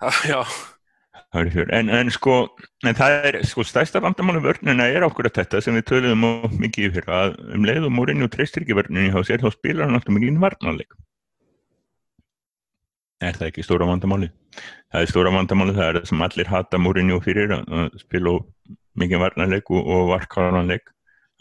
[0.00, 1.72] Það væri fjör.
[1.78, 2.36] En, en sko,
[2.86, 6.26] en það er, sko, stærsta vandamáli vörnina er okkur að þetta sem við töluðum
[6.62, 9.98] mikið fyrra, að um leið og Mourinho treystir ekki vörninni hjá sér, þá spilar hann
[9.98, 10.96] alltaf mikið varnarleik.
[13.24, 14.30] Er það ekki stóra vandamáli?
[14.92, 18.34] Það er stóra vandamáli, það er það sem allir hata Mourinho fyrir, að, spila
[19.00, 20.93] mikið varnarleik og, og varkaranleik.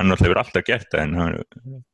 [0.03, 1.13] Hann alltaf hefur alltaf gert það, en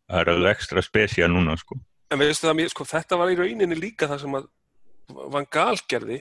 [0.10, 1.78] það er alveg ekstra spesial núna, sko.
[2.10, 4.48] En veistu það, mér- sko, þetta var í rauninni líka það sem að
[5.36, 6.18] Van Gaal gerði.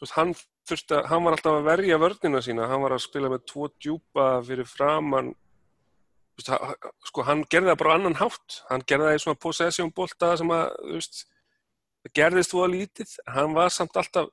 [0.00, 3.46] Veist, hann, að, hann var alltaf að verja vörnina sína, hann var að spila með
[3.48, 5.32] tvo djúpa fyrir framann.
[6.42, 8.60] Sko, hann gerði það bara annan hátt.
[8.68, 11.24] Hann gerði það í svona possession bolta sem að, þú veist,
[12.18, 13.16] gerðist þú að lítið.
[13.36, 14.28] Hann var samt alltaf,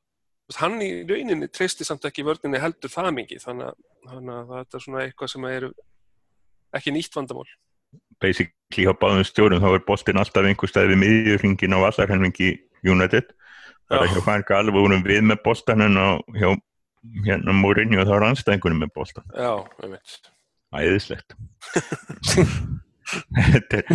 [0.59, 3.45] hann í rauninni treysti samt ekki vörninni heldur það mikið.
[3.45, 5.69] Þannig að, þannig að þetta er svona eitthvað sem er
[6.77, 7.47] ekki nýtt vandamál.
[8.21, 8.53] basically
[8.85, 12.49] hjá báðum stjórnum þá er boltinn alltaf einhver stað við miðjurringin á vallarhelmingi
[12.85, 13.31] United
[13.89, 14.11] bara Já.
[14.13, 16.49] hjá Fanka alveg vorum við með boltan en á hjá
[17.25, 19.53] hérna Mourinho þá er anstæðingunum með boltan Já,
[19.83, 20.29] ég veit.
[20.75, 21.33] æðislegt
[23.79, 23.87] er-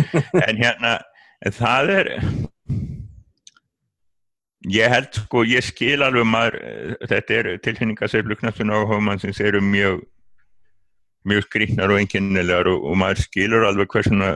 [0.49, 0.97] en hérna
[1.45, 2.09] en það er
[4.75, 10.01] ég held sko ég skil alveg maður eh, þetta er tilfinningaseflu knafsun áhugamannsins eru mjög
[11.25, 14.35] mjög skrýtnar og einkennilegar og, og maður skilur alveg hversuna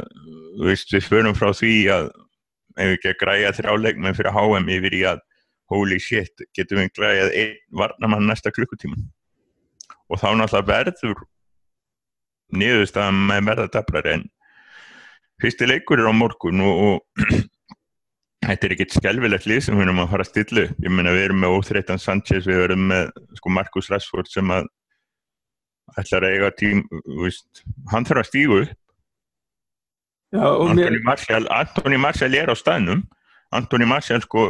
[0.63, 2.09] veist, við förum frá því að
[2.79, 5.23] ef við ekki að græja þrjáleikmenn fyrir HM yfir í að
[5.69, 9.05] holy shit, getum við græjað einn varnamann næsta klukkutíman
[10.09, 11.23] og þá náttúrulega verður
[12.57, 14.25] niðurstaðan með verða daflar en
[15.41, 17.37] fyrsti leikur er á morgun og, og
[18.47, 20.65] þetta er ekkert skelvilegt lið sem við erum að fara að stilla.
[20.81, 24.69] Ég meina við erum með Óþreitan Sanchez, við erum með sko Marcus Rashford sem að
[26.01, 26.83] ætlar að eiga tím,
[27.21, 28.59] víst, hann þarf að stígu.
[30.29, 33.05] Já, Antoni mér, Martial, Antoni Martial er á staðnum,
[33.55, 34.49] Antoni Martial sko,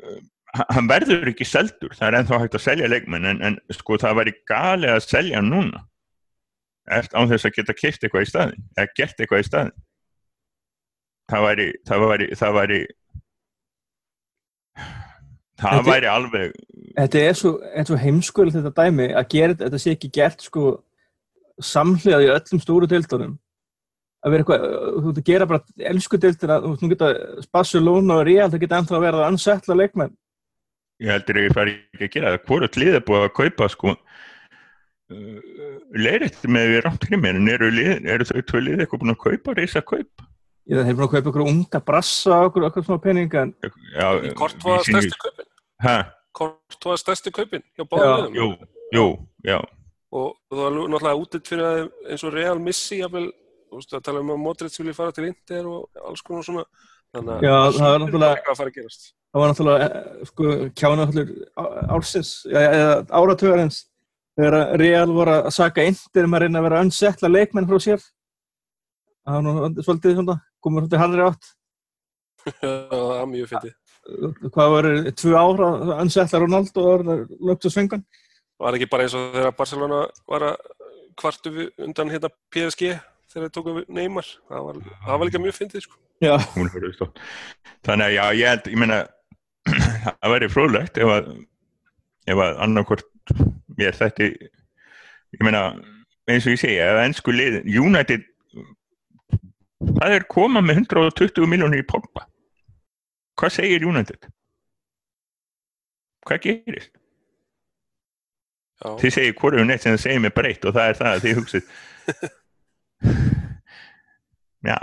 [0.00, 0.20] uh,
[0.72, 4.22] hann verður ekki seldur, það er ennþá hægt að selja leikmenn en, en sko það
[4.22, 5.84] væri gali að selja núna.
[6.96, 9.76] Eftir án þess að geta kipt eitthvað í staðin, eða gert eitthvað í staðin
[11.30, 13.05] það væri það væri það væri það
[15.56, 16.52] Þetta- væri alveg
[16.98, 20.82] þetta er svo, er svo heimskul þetta dæmi að gera þetta sé ekki gert sko
[21.62, 23.38] samhliða í öllum stóru deildunum.
[24.26, 24.64] Að vera eitthvað,
[25.00, 27.08] þú ert að gera bara elsku deildina, þú veist, nú geta
[27.54, 30.12] Barcelona og Real, það geta ennþá að vera að ansettla leikmenn.
[31.00, 32.44] Ég heldur ég fari ekki að gera það.
[32.50, 33.94] Hvort lið er búið að kaupa sko?
[35.96, 39.20] Leiritt með við rámt grimir en eru, lið, eru þau tvö lið eitthvað búin að
[39.22, 40.24] kaupa reysa kaup?
[40.66, 43.52] Ég það hefur búin að kaupa ykkur unga brassa og okkur, okkur svona peninga en
[43.94, 45.45] já, Kort var vísin- stærsti kaupin
[45.84, 45.96] ha,
[46.36, 48.48] Kort var stærsti kaupin hjá Já, báðum jú,
[48.92, 49.06] jú,
[49.44, 49.58] já.
[50.12, 51.78] Og það var náttúrulega útitt fyrir að
[52.10, 55.88] eins og Real missi veist að tala um að Modric vilja fara til Inter og
[56.06, 56.64] alls konar svona.
[57.14, 59.12] Þannig Já, það er náttúrulega- að fara að gerast.
[59.32, 60.44] Það var náttúrulega sko
[60.80, 61.28] kjána allir
[61.96, 63.78] ársins eða áratögarins
[64.38, 67.78] þegar Real voru að saka Inter um að reyna að vera að ansettla leikmenn frá
[67.80, 68.00] sér.
[69.26, 71.52] Það var nú svolítið svona komur svolítið harðri átt.
[72.62, 73.74] Já, það er mjög fyndið
[74.54, 74.88] hvað var
[75.18, 78.06] tvö ára að ansettla Ronaldo og það var lögt á svengan?
[78.62, 80.00] Var ekki bara eins og þegar Barcelona
[80.30, 80.56] var að
[81.20, 82.94] kvartu undan hérna PSG
[83.32, 84.28] þegar þeir tóku við Neymar?
[84.48, 85.98] Það var, það var líka mjög fyndið sko.
[86.24, 86.36] Já,
[86.96, 87.20] stótt
[87.84, 89.02] þannig að já, ég held, ég meina
[90.22, 91.28] það væri fróðlegt ef að
[92.26, 93.34] ef að annarkvort
[93.76, 95.66] mér þetta ég meina,
[96.30, 98.24] eins og ég segja ef ennsku lið, United
[99.98, 102.24] það er koma með 120 miljónir í Pogba
[103.40, 104.28] hvað segir United?
[106.26, 106.92] Hvað gerist?
[108.76, 111.22] Já, þið segir hvoru neitt sem það segir mér breytt og það er það að
[111.24, 111.70] þið hugsið.
[114.66, 114.78] Já,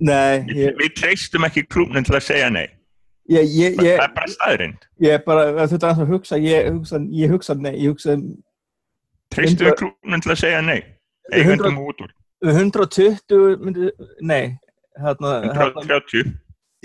[0.00, 2.68] nei við, ég, við treystum ekki klúbnin til að segja nei.
[3.30, 7.30] Ég, ég, það er bara staðrind ég er bara þetta að hugsa, ég hugsa, ég
[7.34, 8.16] hugsa nei, ég hugsa
[9.30, 10.80] Treystu Hundra- við klúbnum til að segja nei?
[11.30, 12.14] Eigandum út úr.
[12.42, 13.90] 120 myndi,
[14.26, 14.56] nei
[14.98, 16.32] hérna, hérna 130.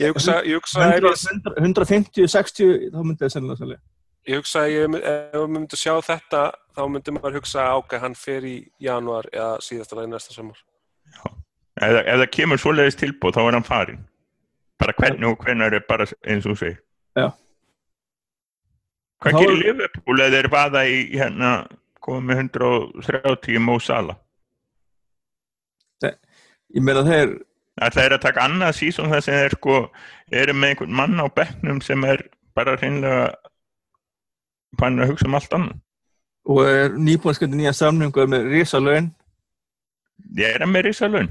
[0.02, 3.78] ég hugsa, ég hugsa ef 100, ég, 100, 150, 60 þá myndi það sennilega selja
[4.28, 4.76] ég hugsa að
[5.06, 6.42] ef við myndum sjá þetta
[6.76, 10.60] þá myndum maður hugsa ákveð hann fer í janúar eða síðasta lagi næsta samar
[11.76, 13.98] Ef, það- ef það kemur svoleiðis tilbúð, þá er hann farin.
[14.80, 16.78] Bara hvernig og hvernig er bara eins og segir.
[17.20, 17.26] Já.
[19.20, 21.50] Hvað Þá- gerir Liverpool eða þeir vaða í hérna,
[22.00, 24.16] koma með 130 Mo Salah?
[26.06, 27.36] ég meina þeir
[27.76, 29.78] Það er að taka annað sísón þar sem þeir sko
[30.32, 32.22] eru með einhvern mann á bekknum sem er
[32.56, 33.34] bara hreinlega
[34.80, 35.82] fann að hugsa um allt annað.
[36.46, 39.12] og er nýbúinskandi nýja samningu með risa laun
[40.38, 41.30] Ég er að með risa laun.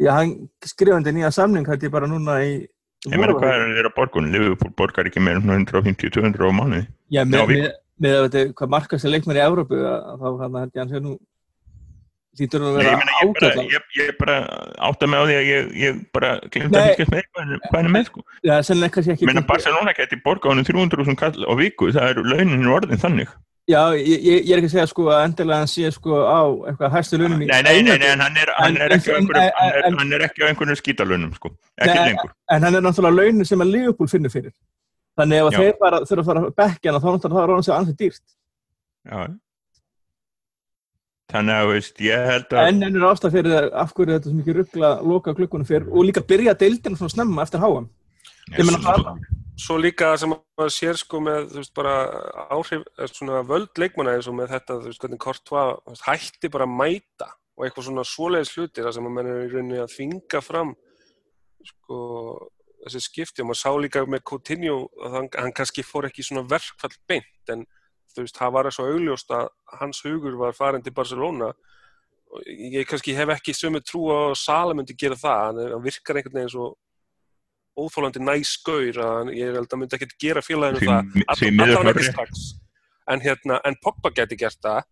[0.00, 2.66] já, hann skrifandi nýja samning hætti bara núna í
[3.04, 4.30] Ég meina hvað er þeirra borgun?
[4.32, 6.86] Liverpool borgar ekki meira en 150-200 á mánuði.
[7.12, 10.26] já, með, með, með að þetta hvað markast er leikmar í Evrópu að- þá
[10.74, 11.18] ég hann sé nú
[12.40, 14.36] lítur að vera meina, ég, ég, ég bara
[14.88, 17.24] átta mig á því að ég, ég bara glemt að fylgjast með
[17.70, 18.24] hvað er með sko.
[18.44, 22.66] kannski ekki Ég meina Barcelona geti borgað honum 300.000 kall á viku, það eru launin
[22.74, 23.30] orðin þannig.
[23.70, 26.90] já, ég, ég er ekki að segja sko að endilega hann sé sko á eitthvað
[26.98, 29.30] hæstu launum í Nei, nei, nei, nei, en hann er, hann er En- ekki en-
[29.30, 29.30] en-
[30.44, 31.48] á einhverjum skítalunum sko,
[31.80, 32.34] ekki Nei, lengur.
[32.50, 34.52] en hann er náttúrulega launin sem að Liverpool finnur fyrir
[35.16, 37.66] þannig ef þeir bara þurfa að fara að bekkja hann þá náttúrulega það er hann
[37.70, 38.22] sér ansið dýrt
[39.04, 39.22] Já.
[41.32, 44.40] Þannig að, veist, ég held að, en ennur ástæð fyrir það, af hverju þetta sem
[44.42, 47.62] ekki ruggla loka klukkunum fyrir og líka byrja deildina svona snemma eftir
[48.68, 49.22] meina það-
[49.56, 51.94] svo líka sem maður sér sko með þú veist bara
[52.50, 56.50] áhrif eh, svona völd leikmanna eins og með þetta þú veist hvernig kort var hætti
[56.50, 59.80] bara að mæta og eitthvað svona svoleiðis hlutir þar sem að menn er í rauninni
[59.80, 60.74] að þvinga fram
[61.64, 62.00] sko
[62.84, 63.42] þessi skipti.
[63.42, 67.52] Og maður sá líka með Coutinho að hann, hann kannski fór ekki svona verkfall beint
[67.54, 67.64] en
[68.14, 69.48] þú veist það var svo augljóst að
[69.80, 71.52] hans hugur var farin til Barcelona.
[72.34, 76.18] Og ég kannski hef ekki sömu trú á að Sala myndi gera það hann, virkar
[76.18, 76.72] einhvern veginn svo
[77.74, 81.14] óþólandi næsgaur að ég held að myndi ekkert gera félaginu það
[81.74, 82.44] allavega ekki strax.
[83.10, 84.82] En, hérna, en Pogba geti gert það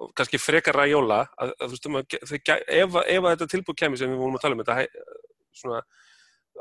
[0.00, 2.30] og kannski frekar ræjóla að, að, um að, ef,
[2.96, 4.76] að- ef að þetta tilbúð kemur sem við vorum að tala um þetta
[5.60, 5.80] svona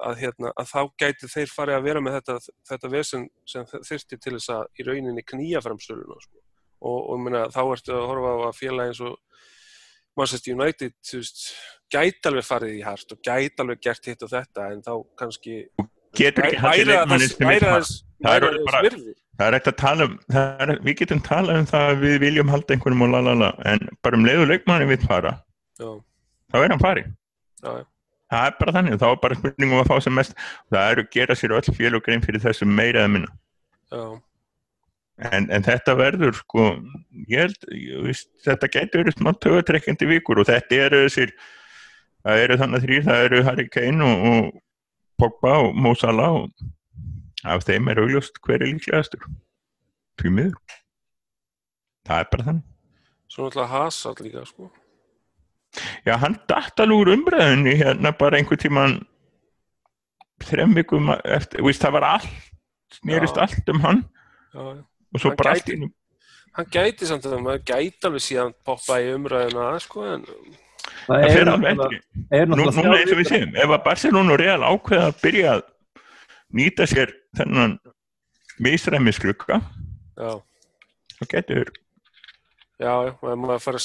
[0.07, 2.35] að, hérna, að þá gæti þeir farið að vera með þetta,
[2.71, 6.37] þetta vesen sem þyrfti til þess að í rauninni knýja fram söluna sko.
[6.81, 9.17] og, og meina, þá ertu að horfa á að félagi eins og
[10.19, 11.41] Manchester United veist,
[11.93, 15.57] gæti alveg farið í hart og gæti alveg gert hitt og þetta en þá kannski
[16.19, 17.29] leikmanni
[17.63, 18.03] þess-
[18.83, 22.15] virði Það er ekkert að tala um, er, við getum talað um það að við
[22.25, 25.31] viljum halda einhverjum og lalala, en bara um leiðu leikmanni við fara,
[25.79, 25.87] já,
[26.51, 27.05] þá er hann farið.
[27.63, 27.85] já, já.
[28.29, 30.33] Það er bara þannig, þá er bara spurningum að fá sem mest,
[30.69, 33.31] það eru að gera sér öll félug grein fyrir þessu meira eða minna.
[33.91, 34.03] já.
[35.19, 36.65] En, en þetta verður, sko,
[37.27, 41.33] ég held, ég, veist, þetta getur verið smá tögatrekkandi vikur og þetta eru þessir,
[42.23, 44.61] það eru þannig þrýr, það eru Harry Kane og, og
[45.19, 46.69] Pogba og Mo Salah og
[47.43, 49.25] af þeim er augljóst hver er líklegastur.
[50.19, 50.77] Því miður.
[52.07, 52.65] Það er bara þannig.
[53.29, 54.71] svo náttúrulega Hazard líka sko.
[56.09, 58.95] Já, hann datt alveg úr umræðinni hérna bara einhver tíman
[60.49, 62.29] þrem vikum eftir, víst, það var allt,
[62.95, 63.43] snerist Já.
[63.45, 63.99] allt um hann
[64.53, 64.79] já, já.
[65.13, 65.89] og svo Hann bara gæti- allt einu
[66.57, 70.23] hann gæti samt að maður gæti alveg síðan poppa í umræðuna sko, en
[71.05, 71.99] Það það er fer alveg
[72.39, 75.51] er Nú, núna eins og við séum, ef að Barcelona og Real ákveða að byrja
[75.57, 75.61] að
[76.57, 77.75] nýta sér þennan
[78.59, 79.59] misræmisklukka,
[80.17, 80.31] já,
[81.19, 81.69] þá getur
[82.79, 82.91] já,
[83.35, 83.79] maður fara,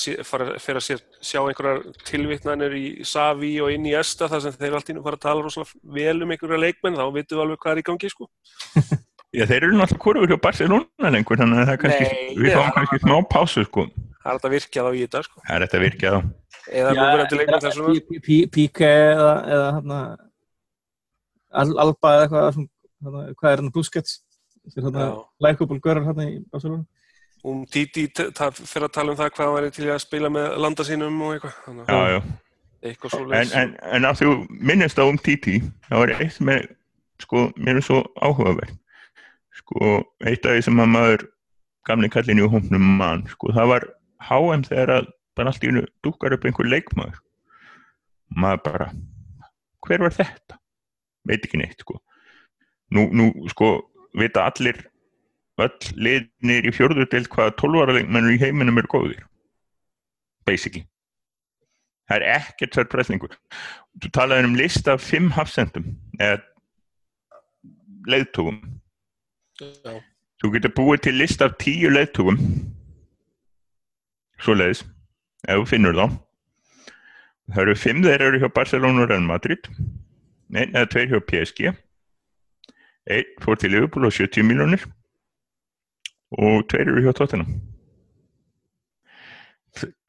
[0.78, 4.92] að sér, sjá einhverjar tilvittnanir í Savi og inn í Esta þar sem þeir allt
[4.92, 7.74] í nú fara að tala rosalega vel um einhverja leikmenn þá vitum við alveg hvað
[7.74, 8.28] er í gangi sko.
[9.34, 12.52] Já, þeir eru náttúrulega kurfur hjá Barcelona lengur, þannig að það er kannski, Nei, við
[12.54, 12.74] fáum ja.
[12.76, 13.84] kannski smá pásu, sko.
[14.22, 15.40] það er alltaf virkjað á í þetta sko.
[15.48, 16.20] Það er þetta virkið þá.
[16.80, 19.98] eða núverandi leikmenn þess vegna Pí- Pí- Píke eða, eða hérna,
[21.64, 24.14] Al- Alba eða eitthvað hérna, hvað er hann Busquets
[24.70, 25.08] er hérna
[25.82, 26.86] görur hérna í Barcelona
[27.44, 30.86] um Titi fyrir að tala um það hvað hann væri til að spila með landa
[30.86, 32.20] sínum og eitthvað Já, já.
[32.88, 34.30] eitthvað svo En, en, en að þú
[34.70, 35.58] minnist á um Titi,
[35.90, 36.70] þá er eitt með,
[37.22, 38.72] sko, mér er svo áhugaverð.
[39.54, 41.26] Sko, eitt af því sem að maður
[41.86, 43.86] gamli kallin í hófnum mann, sko, það var
[44.24, 47.20] HM þegar að bara allt í hennu dúkar upp einhver leikmaður.
[48.34, 48.88] Maður bara,
[49.84, 50.58] hver var þetta?
[51.28, 52.00] Veit ekki neitt, sko.
[52.94, 53.76] Nú, nú sko,
[54.16, 54.80] vita allir,
[55.62, 59.22] öll liðnir í fjórðu deild hvaða 12 ára leikmennur í heiminum eru góðir.
[60.48, 60.84] Basically.
[62.10, 63.36] Það er ekkert sörpreslingur.
[64.02, 66.42] Þú talaði um list af fimm hafsendum eða
[68.10, 68.58] leiðtúgum.
[69.60, 70.00] já,
[70.42, 72.40] Þú getur búið til list af tíu leiðtúgum
[74.44, 74.82] svoleiðis,
[75.48, 76.18] ef þú finnur þá.
[77.54, 79.70] Það eru fimm þeir eru hjá Barcelona og Real Madrid,
[80.52, 81.72] einn eða tveir hjá PSG,
[83.14, 84.84] einn fór til Liverpool á 70 miljónir
[86.38, 87.54] og tveir eru hjá Tottenham.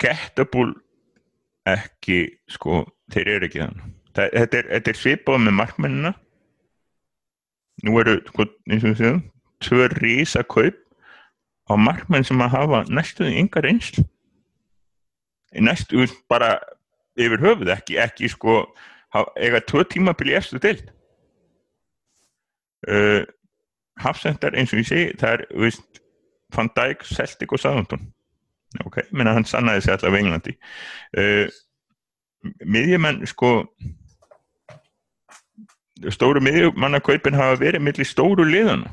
[0.01, 0.73] Gettable
[1.67, 2.19] ekki,
[2.51, 3.67] sko, þeir eru ekki.
[4.15, 6.11] Það- Þetta er, er svipað með markmennina.
[7.84, 9.21] Nú eru, sko, eins og segjum,
[9.61, 10.78] tvö rísa kaup
[11.69, 14.05] á markmenn sem að hafa næstuði yngar reynslu.
[15.55, 16.59] Næstu, þú veist, bara
[17.17, 18.76] yfir höfuð, ekki, ekki sko,
[19.39, 20.91] eiga tvö tímabil í efstu deild.
[22.88, 23.23] Uh,
[23.97, 26.01] Hafsendar, eins og ég segi, það er, veist,
[26.56, 28.08] Van Dijk, Celtic og Southampton.
[28.86, 30.56] Ok, menna hann sannaði sig allavega Englandi.
[31.18, 31.47] Uh,
[32.66, 33.51] miðjumenn, sko,
[36.12, 38.91] stóru miðjumannakaupin hafa verið millir stóru liðana.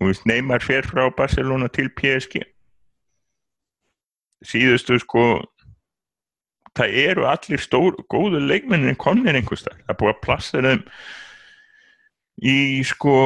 [0.00, 2.40] Þú veist, Neymar fer frá Barcelona til PSG.
[4.48, 5.24] Síðustu, sko,
[6.76, 9.80] það eru allir stóru, góðu leikmennin komnir einhvers þar.
[9.84, 10.84] Það er búið að plassa þeim
[12.40, 12.56] í,
[12.88, 13.16] sko,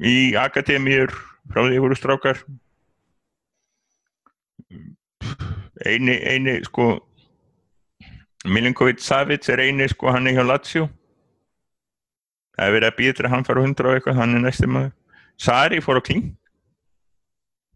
[0.00, 1.12] í akademíur
[1.50, 2.40] frá því voru strákar.
[5.86, 6.88] Eini, eini sko
[8.46, 10.88] Milinkovic Savic er eini sko hann er hjá Lazio.
[12.56, 14.92] Það er verið að að hann fara á 100 og eitthvað hann er næstum maður.
[15.36, 16.36] Sari fór á kling.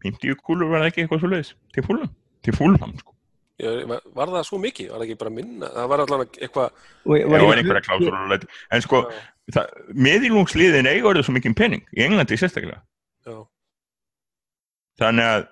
[0.01, 3.13] 50 kúlur var það ekki eitthvað svo leiðis til fúlam, til fúlam sko
[3.61, 4.91] var það svo mikið?
[4.91, 5.69] Var það ekki bara minna?
[5.75, 6.69] Það var allan eitthvað
[7.05, 9.01] það en sko,
[10.07, 12.81] meðilungsliðin eiga orðið svo mikið pening í Englandi sérstaklega.
[13.27, 13.35] Já,
[15.01, 15.45] þannig að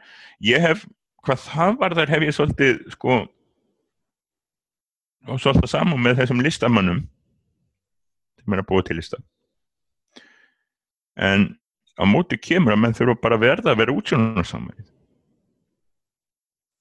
[0.50, 0.86] ég hef
[1.26, 3.18] hvað það var þar hef ég svolítið sko
[5.30, 7.02] og svolítið saman með þessum listamannum
[8.40, 9.20] sem er að búa til lista.
[11.20, 11.52] En
[12.00, 14.88] á móti kemur að menn þurfa bara verða að vera útsjónarsamverið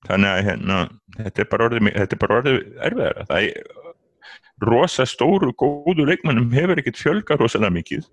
[0.07, 0.79] þannig að hérna,
[1.17, 3.27] þetta er bara orðið, er bara orðið erfiðara.
[3.29, 3.89] Það er
[4.69, 8.09] rosa stóru góðu leikmannum hefur ekkert fjölga rosalega mikið.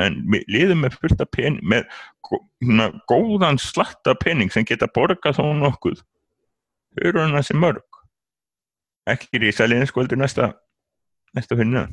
[0.00, 0.16] En
[0.48, 1.84] liðum með af pening með
[2.24, 6.00] svona góðan slatta pening sem geta borgað þó nokkuð
[6.94, 8.00] þau eru hann þessi mörg.
[9.10, 10.54] Ekki rísaliðin skuldur næsta
[11.34, 11.90] næsta er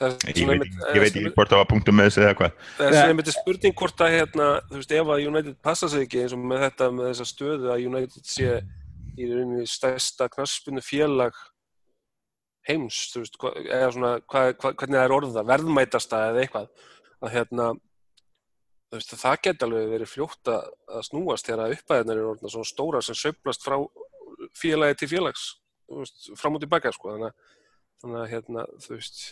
[0.00, 2.52] ég veit, einmitt- ekki- ég veit ekki hvort það var punktum með þessu eða hvað.
[2.78, 6.06] Það er svona einmitt spurning hvort að hérna, þú veist, ef að United passa sig
[6.06, 8.48] ekki eins og með þetta, með þessa stöðu að United sé
[9.18, 11.32] í rauninni stærsta knaspinu félag
[12.68, 16.68] heims, þú veist, hva, eða svona, hva, hva, hvernig það er orða, verðmætasta eða eitthvað,
[17.22, 17.66] að hérna,
[18.92, 22.70] þú veist, það geti alveg verið fljótt að, að snúast þegar uppæðinir eru orðna svona
[22.70, 23.76] stóra sem söflast frá
[24.58, 25.46] félagi til félags,
[25.90, 27.58] þú veist, fram og tilbaka, sko, þannig að,
[28.02, 29.22] þannig að hérna, þú veist,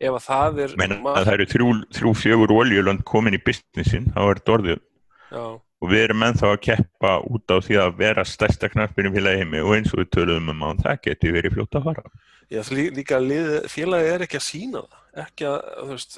[0.00, 4.06] ef að það er menn að það eru þrjú, þrjú fjögur oljulönd komin í businessin
[4.14, 5.44] þá er þetta orðið já,
[5.80, 9.60] og við erum ennþá að keppa út á því að vera stærsta knappinu félagi heimi
[9.64, 12.06] og eins og við töluðum um að það geti verið fljótt að fara
[12.50, 14.96] Já, lí- líka lið, félagi er ekki að sína það.
[15.22, 16.16] Ekki að, veist,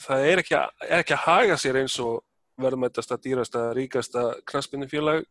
[0.00, 2.14] það er ekki, að, er ekki að haga sér eins og
[2.64, 5.26] verðmættasta, dýrasta, ríkasta knaspinu félag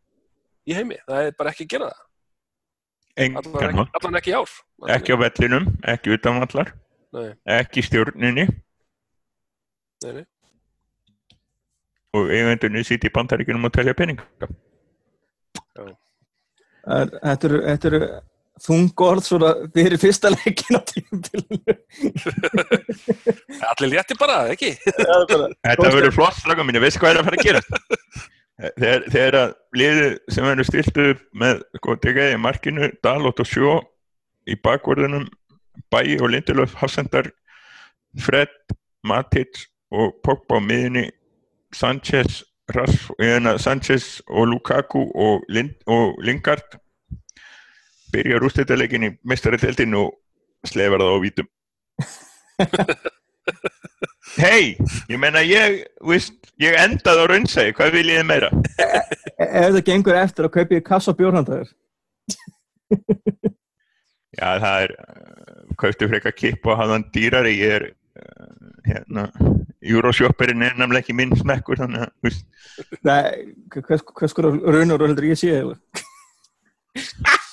[0.70, 1.00] í heimi.
[1.08, 2.04] Það er bara ekki að gera það.
[3.24, 4.54] Allan ekki, allan ekki ár.
[4.82, 6.70] Allan ekki á vellinum ekki utanvallar,
[7.14, 10.24] Nei, ekki í stjórninni nei, nei.
[12.18, 14.24] og eigendunni sýti í bandaríkunum og telja er-
[16.84, 18.00] Þetta eru, þetta eru
[18.64, 21.74] þungorð svona fyrir fyrsta leikin á tímabilinu.
[23.72, 24.74] Allir létti bara, ekki?
[24.84, 27.64] Þetta verður flott straka mínu, veistu hvað er að fara að gera?
[28.78, 33.72] Þegar, þegar að liðið sem verður stilt upp með sko, degaði markinu, Dalot og Sjó
[34.46, 35.26] í bakvörðunum,
[35.90, 37.30] Bæi og Lindelöf, Hafsendar,
[38.20, 38.52] Fred,
[39.04, 41.08] Matic og Pogba á miðinni,
[41.74, 42.42] Sanchez,
[42.74, 43.10] Rass,
[43.62, 46.78] Sanchez og Lukaku og, Lind, og Lingard
[48.14, 50.14] byrjar úrstættaleikin í mestaradeldin og
[50.66, 51.48] slefar það á vítum.
[54.34, 54.74] Hei,
[55.10, 58.50] ég meina ég, veist, ég endaði á raunsæði, hvað vil ég meira?
[59.36, 61.68] Ef það gengur eftir að kaupa í kassa bjórhandaður.
[64.34, 64.94] Já, það er,
[65.80, 67.84] kauptu frekar kipp og hafðan dýrari, ég er,
[68.20, 68.48] uh,
[68.88, 69.22] hérna,
[69.84, 72.10] Euroshopperinn er nefnilega ekki minn smekkur, þannig að,
[73.06, 73.24] Nei,
[73.74, 75.50] hvers, hvers skoður raunur heldur ég sé?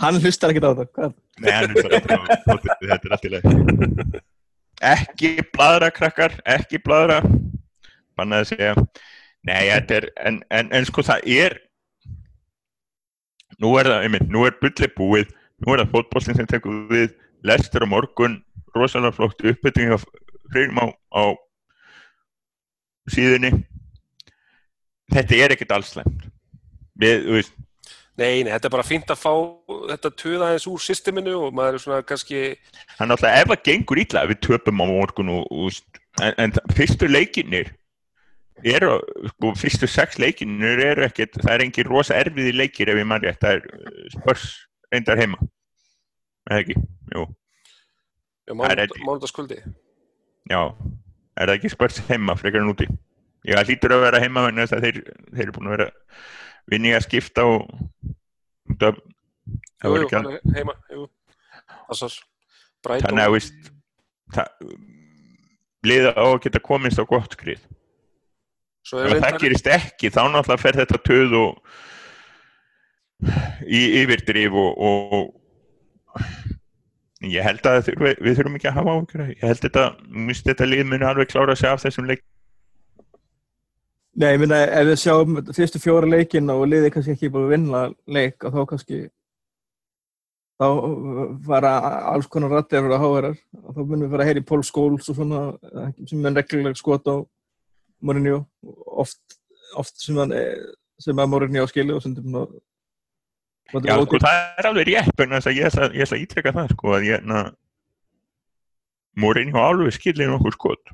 [0.00, 0.88] Hann hlustar ekkert á það.
[0.96, 1.12] Hvað?
[1.42, 3.46] nei, hann er bara að prófa, prófa, þetta er allt í leið.
[4.86, 7.20] Ekki bladra, krakkar, ekki bladra,
[8.16, 8.74] bannaði að segja,
[9.48, 11.56] nei, þetta er, en, en, en sko það er,
[13.62, 15.32] nú er það, einmitt, nú er bulli búið,
[15.64, 17.14] nú er það fótbollin sem tekur við,
[17.46, 18.38] lestur á morgun,
[18.76, 20.04] rosalega flott uppbytting af
[20.52, 20.86] frýrum á,
[21.16, 21.22] á
[23.12, 23.52] síðunni.
[25.14, 26.26] Þetta er ekkert alls slæmt.
[27.00, 27.54] Við, veist,
[28.16, 29.32] Nei, nei, þetta er bara fínt að fá
[29.90, 32.38] þetta töða eins úr systeminu og maður er svona kannski,
[32.96, 36.72] hann alltaf ef það gengur ítla við töpum á morgun og, og en, en það-
[36.78, 37.74] fyrstu leikinnir
[38.64, 38.94] eru,
[39.34, 43.20] sko, fyrstu sex leikinnir eru ekkert, það er engin rosa erfiði leikir ef ég mann
[43.20, 44.46] rétt, það er uh, spörs
[44.92, 45.38] reyndar heima.
[46.50, 46.76] Eða ekki,
[47.14, 47.26] jú,
[48.46, 48.56] Það
[49.06, 49.56] mánudagskvöldi.
[50.50, 50.60] já.
[51.36, 52.86] Er það ekki spörs heima frekar en úti?
[53.44, 55.00] Já, það lítur að vera heima þess að þeir,
[55.34, 55.88] þeir eru búin að vera
[56.72, 57.66] vinni að skipta og
[58.80, 59.02] af-
[59.82, 61.08] það Jú, jú, ekki að heima, jú.
[62.86, 63.08] Brighton.
[63.10, 63.70] þannig að veist
[64.32, 64.48] það,
[65.86, 67.60] liða á að geta komist á gott skrið.
[68.86, 71.60] Svo ef það gerist ekki þá náttúrulega fer þetta töð og
[73.66, 76.22] í yfirdrif og, og
[77.24, 79.28] ég held að þurfi, við þurfum ekki að hafa því.
[79.32, 79.84] ég held þetta,
[80.28, 82.24] mist þetta lið muni alveg klára sig af þessum leik
[84.16, 87.50] Nei, ég minna, ef við sjáum fyrstu fjóra leikin og liðið kannski ekki búið að
[87.52, 87.80] vinna
[88.16, 89.00] leik og þá kannski
[90.56, 90.68] þá
[91.44, 91.72] fara
[92.14, 95.10] alls konar rættir að háverar og þá munum við fara að heyra í Pól Skóls
[95.12, 95.42] og svona
[96.08, 97.16] sem er reglulega skot á
[98.00, 98.46] Mourinho
[98.86, 99.20] oft,
[99.76, 100.64] oft sem, hann, eh,
[101.00, 102.16] sem að Mourinho skilu og sem
[103.72, 107.26] Já, sko, það er alveg rétt að ég ætla, að ítreka það sko að ég
[107.26, 107.42] na,
[109.16, 110.92] Mourinho alveg skilir nokkuð skot.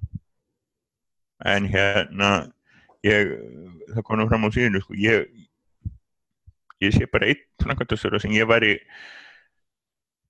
[1.45, 2.31] En hérna
[3.05, 3.33] ég,
[3.91, 5.27] það kom nú fram á síðinu sko, ég
[6.83, 8.77] ég sé bara einn framkvæmtastöru sem ég væri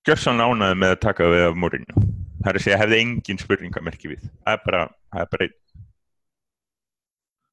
[0.06, 2.04] gjörsan ánæði með að taka við af Mourinho.
[2.42, 4.24] Það er að segja hefði engin spurningamerki við.
[4.42, 4.82] Það er bara,
[5.12, 5.58] það er bara einn.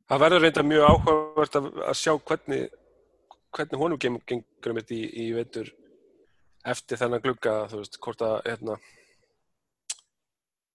[0.09, 2.63] Það verður reynda mjög áhugavert að, að sjá hvernig,
[3.55, 5.71] hvernig honum gengur mitt í, í veitur
[6.69, 8.75] eftir þennan glugga, þú veist, hvort að, hérna,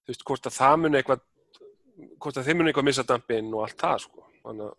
[0.05, 1.27] þú veist, hvort að það muni eitthvað,
[2.23, 4.27] hvort að þeim muni eitthvað missa dampinn og allt það, sko.
[4.45, 4.75] Þannig að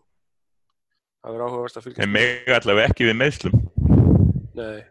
[1.26, 2.04] það verður áhugavert að fylgjast.
[2.06, 3.64] en mig allavega ekki við meðslum
[4.56, 4.84] Nei.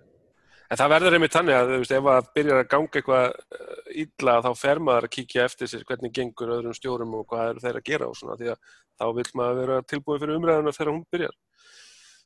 [0.73, 3.91] En það verður einmitt þannig að þú veist, ef að byrjar að ganga eitthvað eh,
[4.03, 7.63] illa þá fer maður að kíkja eftir sér hvernig gengur öðrum stjórum og hvað eru
[7.63, 10.93] þeir að gera og svona því að þá vil maður vera tilbúið fyrir umræðuna þegar
[10.93, 11.37] hún byrjar.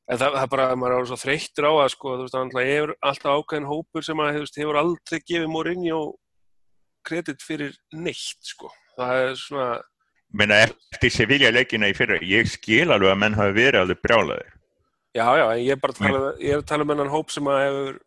[0.09, 2.37] En það, það er bara að maður er svo þreyttur á að sko, þú veist,
[2.55, 6.01] það er alltaf ákveðin hópur sem að hefur, hefur aldrei gefið Mourinho
[7.09, 8.73] kredit fyrir neitt sko.
[8.97, 9.69] Það er svona...
[10.39, 14.57] Menna eftir Sevilla leikina í fyrra, ég skil alveg að menn hafi verið alveg brjálaðir.
[15.17, 17.49] Já, já, ég er bara að tala, ég er að tala um hennan hóp sem
[17.49, 18.03] að hefur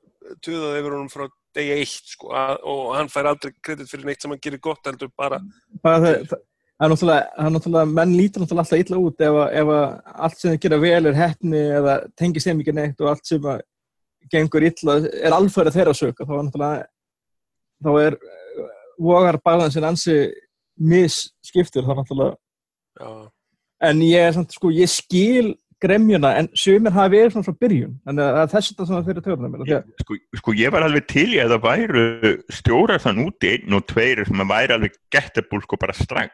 [0.45, 1.25] tuðað yfir honum frá
[1.57, 4.85] degi eitt sko að, og hann fær aldrei kredit fyrir neitt sem hann gerir gott
[4.87, 5.41] heldur bara.
[5.83, 6.45] bara það, það
[6.87, 10.13] er náttúrulega, það er náttúrulega, menn lítur náttúrulega alltaf illa út ef, að- ef að
[10.27, 13.41] allt sem þið gera vel er hefni eða tengir sem ekki neitt og allt sem
[13.53, 13.61] að
[14.31, 16.85] gengur illa er alfæri þeirra sög þá er náttúrulega
[17.81, 18.69] þá er eh,
[19.01, 20.15] vogar balansin ansi
[20.81, 22.37] misskiptur þá náttúrulega
[23.01, 23.11] Já,
[23.87, 27.93] en ég er samt sko, ég skil gremjuna en sumir hafa verið svona frá byrjun
[28.05, 30.85] þannig að það er þess að það fyrir töfnum mér Ég, sko, sko ég var
[30.85, 32.03] alveg til í að það væru
[32.53, 36.33] stjórar þann úti, einn og tveir sem að væri alveg gettebúl sko bara strang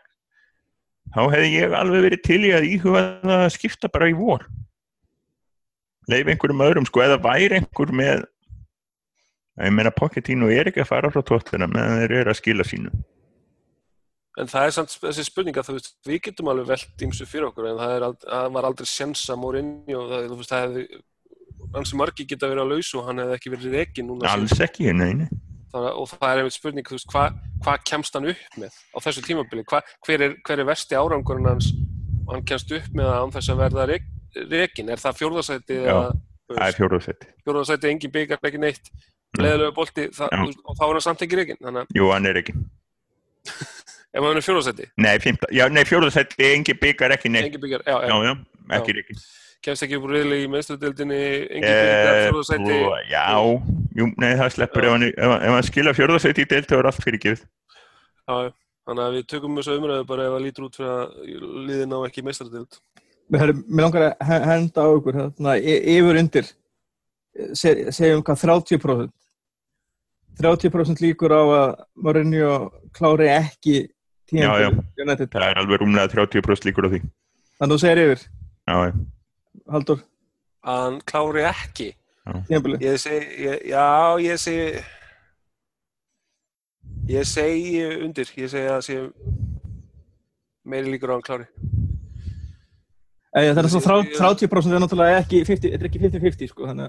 [1.15, 4.47] þá hefði ég alveg verið til í að íhuga það að skipta bara í vor.
[6.07, 8.25] Leif einhverjum öðrum sko eða væri einhver með
[9.57, 12.91] ég meina Pochettino er ekki að fara frá tóttina meðan þeir eru að skila sínu.
[14.37, 17.47] En það er samt þessi spurning að þú veist, við getum alveg velt ímsu fyrir
[17.49, 21.01] okkur en það, er, ald- það var aldrei sjensa Mourinho, það, þú veist, það hefði
[21.73, 24.91] hansi margi geta verið á lausu og hann hefði ekki verið rekin núna alls ekki,
[24.93, 25.25] neini
[25.67, 28.97] Þannig, að- og það er einmitt spurning, veist, hvað hva kemst hann upp með á
[29.03, 31.73] þessu tímabili, hva, hver, er, hver er versti árangurinn hans?
[32.27, 34.07] Og hann kemst upp með það án þess að verða rek,
[34.51, 35.97] rekin, er það fjórðasæti Já,
[36.53, 38.91] það er fjóruðsett fjórðasæti, engin byggar, ekki neitt.
[39.37, 39.57] Það, Já.
[39.67, 42.53] þú veist, og þá er hann samt ekki að jú, hann er ekki
[44.17, 47.49] ef hann er fjórðasæti, nei, fymta, já, nei fjóruðsett, engi byggar ekki neitt.
[47.51, 48.33] Engin byggar, já, já, já,
[48.79, 49.17] ekki ekki
[49.65, 53.25] kemst ekki upp riðli í meðstöðdildinni, engin byggar, Eh, fjórðasæti sko, Já,
[53.97, 57.03] jú, nei, það sleppur ef ef ef hann skila fjórðarsæti í deilt þá er allt
[57.03, 57.41] fyrir gefið.
[58.27, 58.51] já, já.
[58.87, 61.07] þannig að við tökum þessu umræðu bara ef það lítur út fyrir að
[61.67, 62.79] liðin á ekki meðstöðdild
[63.29, 66.45] Mér mér langar að he- henda á ykkur þarna, y- yfir undir
[67.53, 69.11] se- segjum hvað 30%
[70.39, 73.89] 30% líkur á að Mourinho klári ekki
[74.31, 74.69] Já, já.
[74.99, 76.99] United Það er alveg rúmlega 30% líkur á því.
[77.57, 78.19] þannig að þú segir yfir,
[78.67, 78.91] Já, já.
[79.71, 80.03] Haldur
[80.67, 81.89] að hann klári ekki.
[82.83, 83.85] Ég segi, ég, já,
[84.19, 84.83] ég segi
[87.07, 88.97] ég segi undir, ég segi að sé
[90.67, 91.47] meiri líkur á hann klári.
[93.37, 96.87] Það er svo 30% er náttúrulega ekki 50 þetta er ekki 50-50 sko Nei,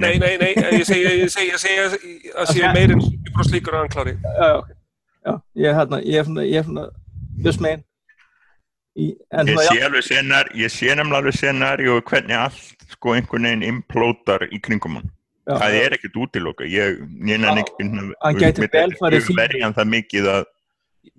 [0.00, 1.04] Nei, nei, nei, ég segi
[1.52, 4.14] að- sé meiri en 70% líkur á hann klári.
[4.22, 4.68] Já, já, ok.
[5.26, 6.86] já, ég er hérna ég er svona, ég er svona
[7.44, 7.84] just megin
[8.96, 12.86] í, en Ég sé já, alveg senar, ég sé nefnilega alveg scenari og hvernig allt
[12.92, 15.10] sko einhvern veginn implótar í kringum hann.
[15.48, 16.64] já, Það er ekkert útiloka.
[16.68, 17.00] Ég,
[19.28, 19.40] fínt.
[19.42, 20.44] verið hann það mikið að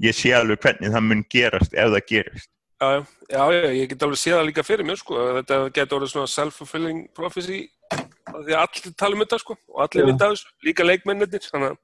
[0.07, 2.49] ég sé alveg hvernig það mun gerast ef það gerist.
[2.83, 5.59] Já, já, já, já, ég get alveg séð það líka fyrir mér sko, að þetta
[5.77, 7.59] getur orðið svona self-fulfilling prophecy
[7.93, 11.77] því að allir tala um þetta sko og allir vita þessu, líka leikmennir þannig að,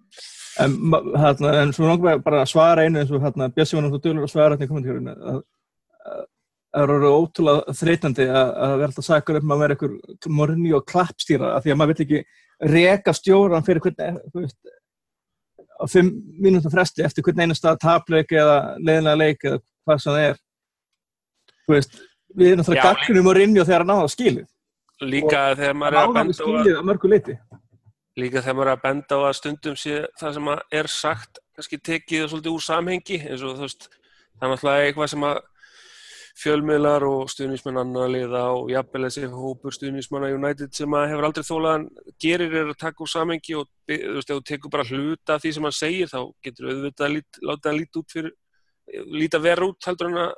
[0.65, 0.75] en,
[1.23, 4.27] hérna, en svo við bara að svara einu eins og hérna, Bjössi var náttúrulega dölur
[4.27, 5.41] að svara hérna í að-
[6.69, 10.85] það eru ótrúlega þreytandi að, að vera alltaf sakur með að vera einhver morni og
[10.89, 14.59] klappstýra af því að maður vill ekki reka stjóran fyrir hvernig veist,
[15.79, 16.11] á fimm
[16.43, 20.39] mínútum fresti eftir hvern einu stað tapleik eða leiðinlega leik eða hvað sem það er.
[21.69, 21.99] Veist,
[22.35, 24.47] við erum Já, gaggrunum og rinni og þegar að náða skilið
[25.05, 27.59] líka þegar maður er að benda á
[28.19, 30.49] líka þegar maður er að benda á að stundum sé það sem
[30.79, 35.11] er sagt kannski tekið svolítið úr samhengi eins og þú veist það er náttúrulega eitthvað
[35.13, 35.39] sem að
[36.39, 41.47] fjölmiðlar og stuðnismenn annar liða og jafnvel þessi hópur stuðnismanna United sem að hefur aldrei
[41.47, 41.87] þólaðan
[42.21, 45.43] gerir er að taka úr samhengi og þú veist, ef þú tekur bara hluta af
[45.43, 48.35] því sem hann segir þá getur auðvitað lít, láta hann líta út fyrir
[49.19, 50.31] líta verra út heldur en að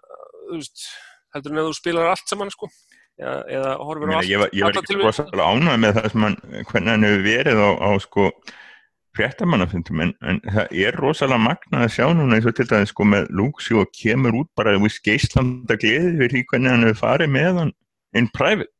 [0.47, 0.87] þú veist,
[1.35, 2.71] heldur en að þú spilar allt saman sko.
[3.21, 6.23] Eða, eða horfir á allt ég, var, ég var ekki rosalega ánægð með það sem
[6.25, 6.37] hann,
[6.71, 8.29] hvernig hann hefur verið á, á sko
[9.17, 13.07] fréttamannafundum en, en það er rosalega magnað að sjá núna eins og til dæmis sko
[13.11, 17.33] með Lúksi og kemur út bara við skeislanda gleði fyrir því hvernig hann hefur farið
[17.35, 17.73] með hann
[18.21, 18.71] in private.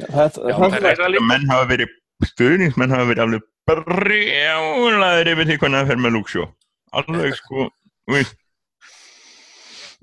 [0.00, 1.26] það, Já, það, Það líka.
[1.30, 1.96] menn hafa verið
[2.30, 6.44] stuðningsmenn hafa verið alveg brjálaðir yfir því hvernig hann fer með Lúksi
[7.00, 7.68] alveg sko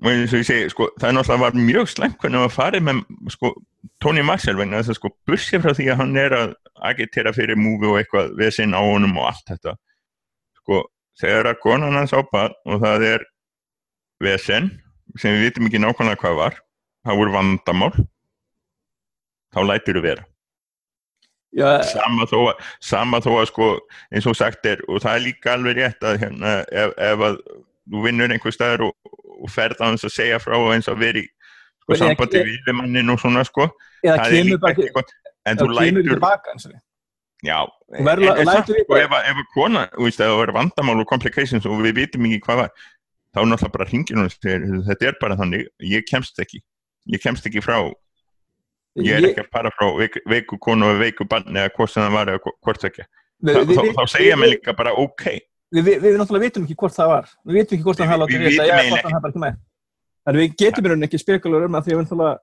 [0.08, 2.84] eins og ég segi sko, það er náttúrulega var mjög slengt hvernig hann var farið
[2.86, 3.00] með
[3.34, 3.50] sko,
[4.03, 6.53] Tony Marshall vegna þess að sko bussið frá því að hann er að
[6.91, 9.73] agitera fyrir múfi og eitthvað við sinn á honum og allt þetta.
[10.61, 10.81] Sko
[11.21, 13.25] þegar að konan hans ápað og það er
[14.23, 14.71] vesen
[15.17, 16.57] sem við vitum ekki nákvæmlega hvað var
[17.07, 17.93] það voru vandamál
[19.55, 20.25] þá lætur þú vera.
[21.57, 23.67] Já, sama þó, að- sama þó að sko
[24.11, 27.38] eins og sagt er og það er líka alveg rétt að hérna ef, ef að
[27.88, 28.93] þú vinnur einhver staðar og,
[29.41, 31.23] og ferð á þess að segja frá og eins að veri
[31.95, 33.69] sko, sambandi ég- við mannin og svona sko
[34.03, 35.11] eða það kemur ekki gott
[35.45, 36.19] en þú ekki lætur
[36.67, 36.75] því.
[37.47, 37.59] já,
[37.97, 38.05] en,
[38.45, 38.83] samt, vita.
[38.83, 41.93] sko, ef, að- að kona, þú veist, ef það verður vandamál og complications og við
[42.01, 42.71] vitum ekki hvað var
[43.35, 46.59] þá náttúrulega bara hringir hún þetta er bara þannig, ég kemst ekki
[47.13, 47.77] ég kemst ekki frá
[48.97, 52.03] ég er ekki að para frá veiku, veiku konu og veiku bann eða hvort sem
[52.03, 53.03] það var eða hvort ekki
[53.45, 55.23] þá, þá, þá segja mér líka bara ok
[55.75, 58.39] við, við, við náttúrulega vitum ekki hvort það var við vitum ekki hvort hafa látið
[58.41, 59.53] við vitum ekki
[60.28, 62.34] þannig við getum í rauninni ekki spekulur um að því að við náttúrulega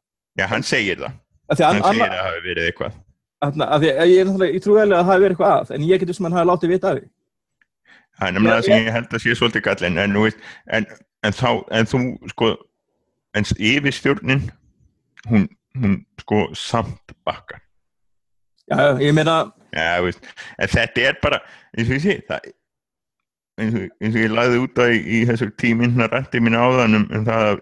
[0.40, 1.16] já, hann segir það,
[1.48, 3.00] að því að hann anna- segir að það hafi verið eitthvað.
[3.44, 5.74] Að, að því ég er náttúrulega, ég trúi alveg að það hafi verið eitthvað að
[5.76, 7.08] en ég getur sem hann hafi látið vita af því.
[8.14, 10.38] Það er nefnilega það sem ég held að sé svolítið gallin en, veist,
[10.78, 10.86] en,
[11.26, 12.50] en þá en þú sko
[13.34, 14.44] en yfirstjórnin
[15.28, 15.46] hún,
[15.82, 17.60] hún sko samt bakkar.
[18.70, 19.34] Já, ég meina,
[19.74, 20.22] Já, veist,
[20.62, 21.40] en þetta er bara,
[21.76, 22.46] ég sé, það,
[23.60, 26.98] eins, og, eins og ég lagði út á í, í þessar tíminna rætti mín áðan
[27.00, 27.60] um, um það að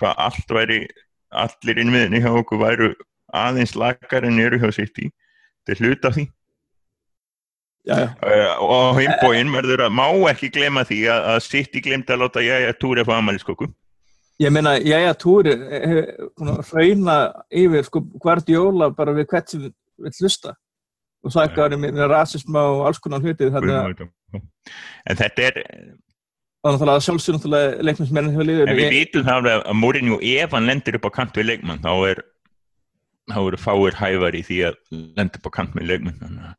[0.00, 0.78] hvað allt væri,
[1.42, 2.92] allir innviðinni hjá okkur væru
[3.32, 5.10] aðeins lakar en eru hjá sitt í,
[5.62, 6.26] þetta er hlut af því.
[7.82, 11.74] já, já, Uh, og á heimbóin verður að má ekki glema því að, að sitt
[11.74, 13.66] í glemt að láta ég að túra fá amaliskokku.
[14.38, 15.54] ég meina, já, já, túri
[16.70, 17.16] hrauna
[17.50, 20.54] yfir sko Guardiola bara við hvert sem við hlusta.
[21.22, 25.60] Og sagði hann með rasisma og alls konar hluti þannig að En þetta er,
[26.62, 30.68] þannig að sjálfsög náttúrulega leiknismennin hefur liður en við vitum það að Mourinho ef hann
[30.70, 32.22] lendir upp á kant við leikmann þá er
[33.32, 34.76] þá eru fáir hævar í því að
[35.18, 36.50] lenda upp á kant með leikmann þannig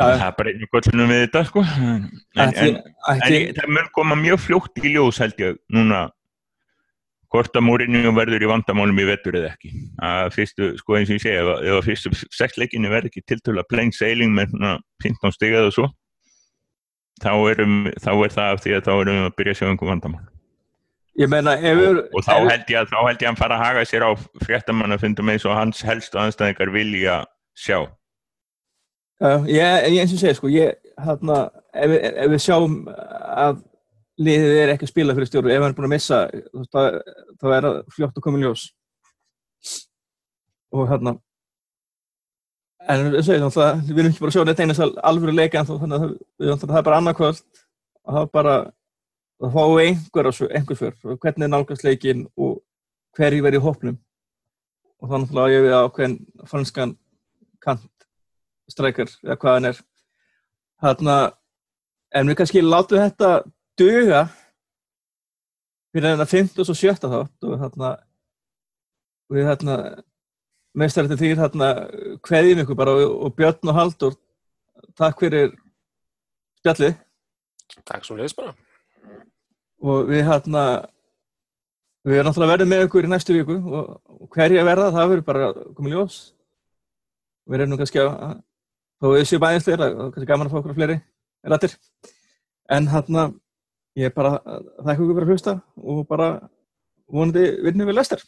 [0.00, 1.60] að það er bara einu gollunum við þetta sko.
[1.76, 2.04] En,
[2.40, 5.58] en, Ætli- en, en ætli- ég- það mun koma mjög fljótt í ljós held ég
[5.76, 5.98] núna
[7.30, 9.68] hvort að Mourinho verður í vandamálum í vetur eða ekki.
[10.02, 13.60] Að fyrstu, sko eins og ég segja ef, að- fyrstu sex leikinu verður ekki tiltölu
[13.60, 14.72] að plain sailing með svona
[15.04, 15.86] 15 stigað og svo
[17.22, 19.68] þá, erum, þá er það af því að þá erum við að byrja að sjá
[19.70, 20.26] einhver vandamál
[21.30, 23.64] meina, og, við og þá held ég að þá held ég að hann fara að
[23.66, 24.10] haga sér á
[24.46, 27.16] fréttamannafundum eins og hans helstu anstæðingar vilja
[27.58, 27.80] sjá
[29.20, 33.58] Já, ég, ég eins og segja, sko, ég, hérna, ef, við- ef við sjáum að
[34.20, 36.20] liðið er ekki að spila fyrir stjóru, ef hann er búin að missa,
[36.72, 36.96] það,
[37.42, 38.62] það er að fljótt að koma í ljós.
[40.72, 41.12] Og hérna,
[42.88, 46.12] en við erum ekki bara að sjá þetta einast alvöru leika, en þó, þannig að
[46.12, 47.42] við, það er bara annarkvöld,
[48.04, 48.56] og það bara,
[49.56, 50.32] fáum við einhver, á
[51.10, 52.58] og hvernig er nálgast leikinn og
[53.18, 54.00] hverju verið í hópnum.
[55.00, 56.18] Og þá náttúrulega á ég við ákveðin
[56.48, 56.96] franskan
[57.60, 57.88] kant
[58.70, 59.80] strækar eða hvað hann er
[60.80, 61.16] þarna
[62.16, 63.30] en við kannski látum þetta
[63.80, 64.22] duga
[65.90, 67.90] fyrir þarna 50 og 70 þátt og þarna
[69.30, 70.09] við þarna meistarið
[70.78, 71.68] til þýr þarna
[72.22, 74.16] kveðjum ykkur bara og, og Björn og Haldur
[74.98, 75.54] takk fyrir
[76.60, 76.98] spjallið.
[77.86, 78.54] Takk svo leiðis bara.
[79.80, 80.62] og við hérna
[82.04, 85.24] við erum náttúrulega verðum með ykkur í næstu viku og, og hverja verða það verður
[85.24, 86.18] bara komið ljós.
[87.48, 88.40] Við erum nú kannski að
[89.00, 90.98] þó við séum aðeins þeirra og kannski gaman að fá okkur fleiri
[91.48, 91.76] rættir
[92.70, 93.30] en hérna
[93.98, 96.28] ég er bara að þakka ykkur fyrir að hlusta og bara
[97.10, 98.24] vonandi vinnum við lestar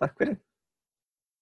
[0.00, 0.36] takk fyrir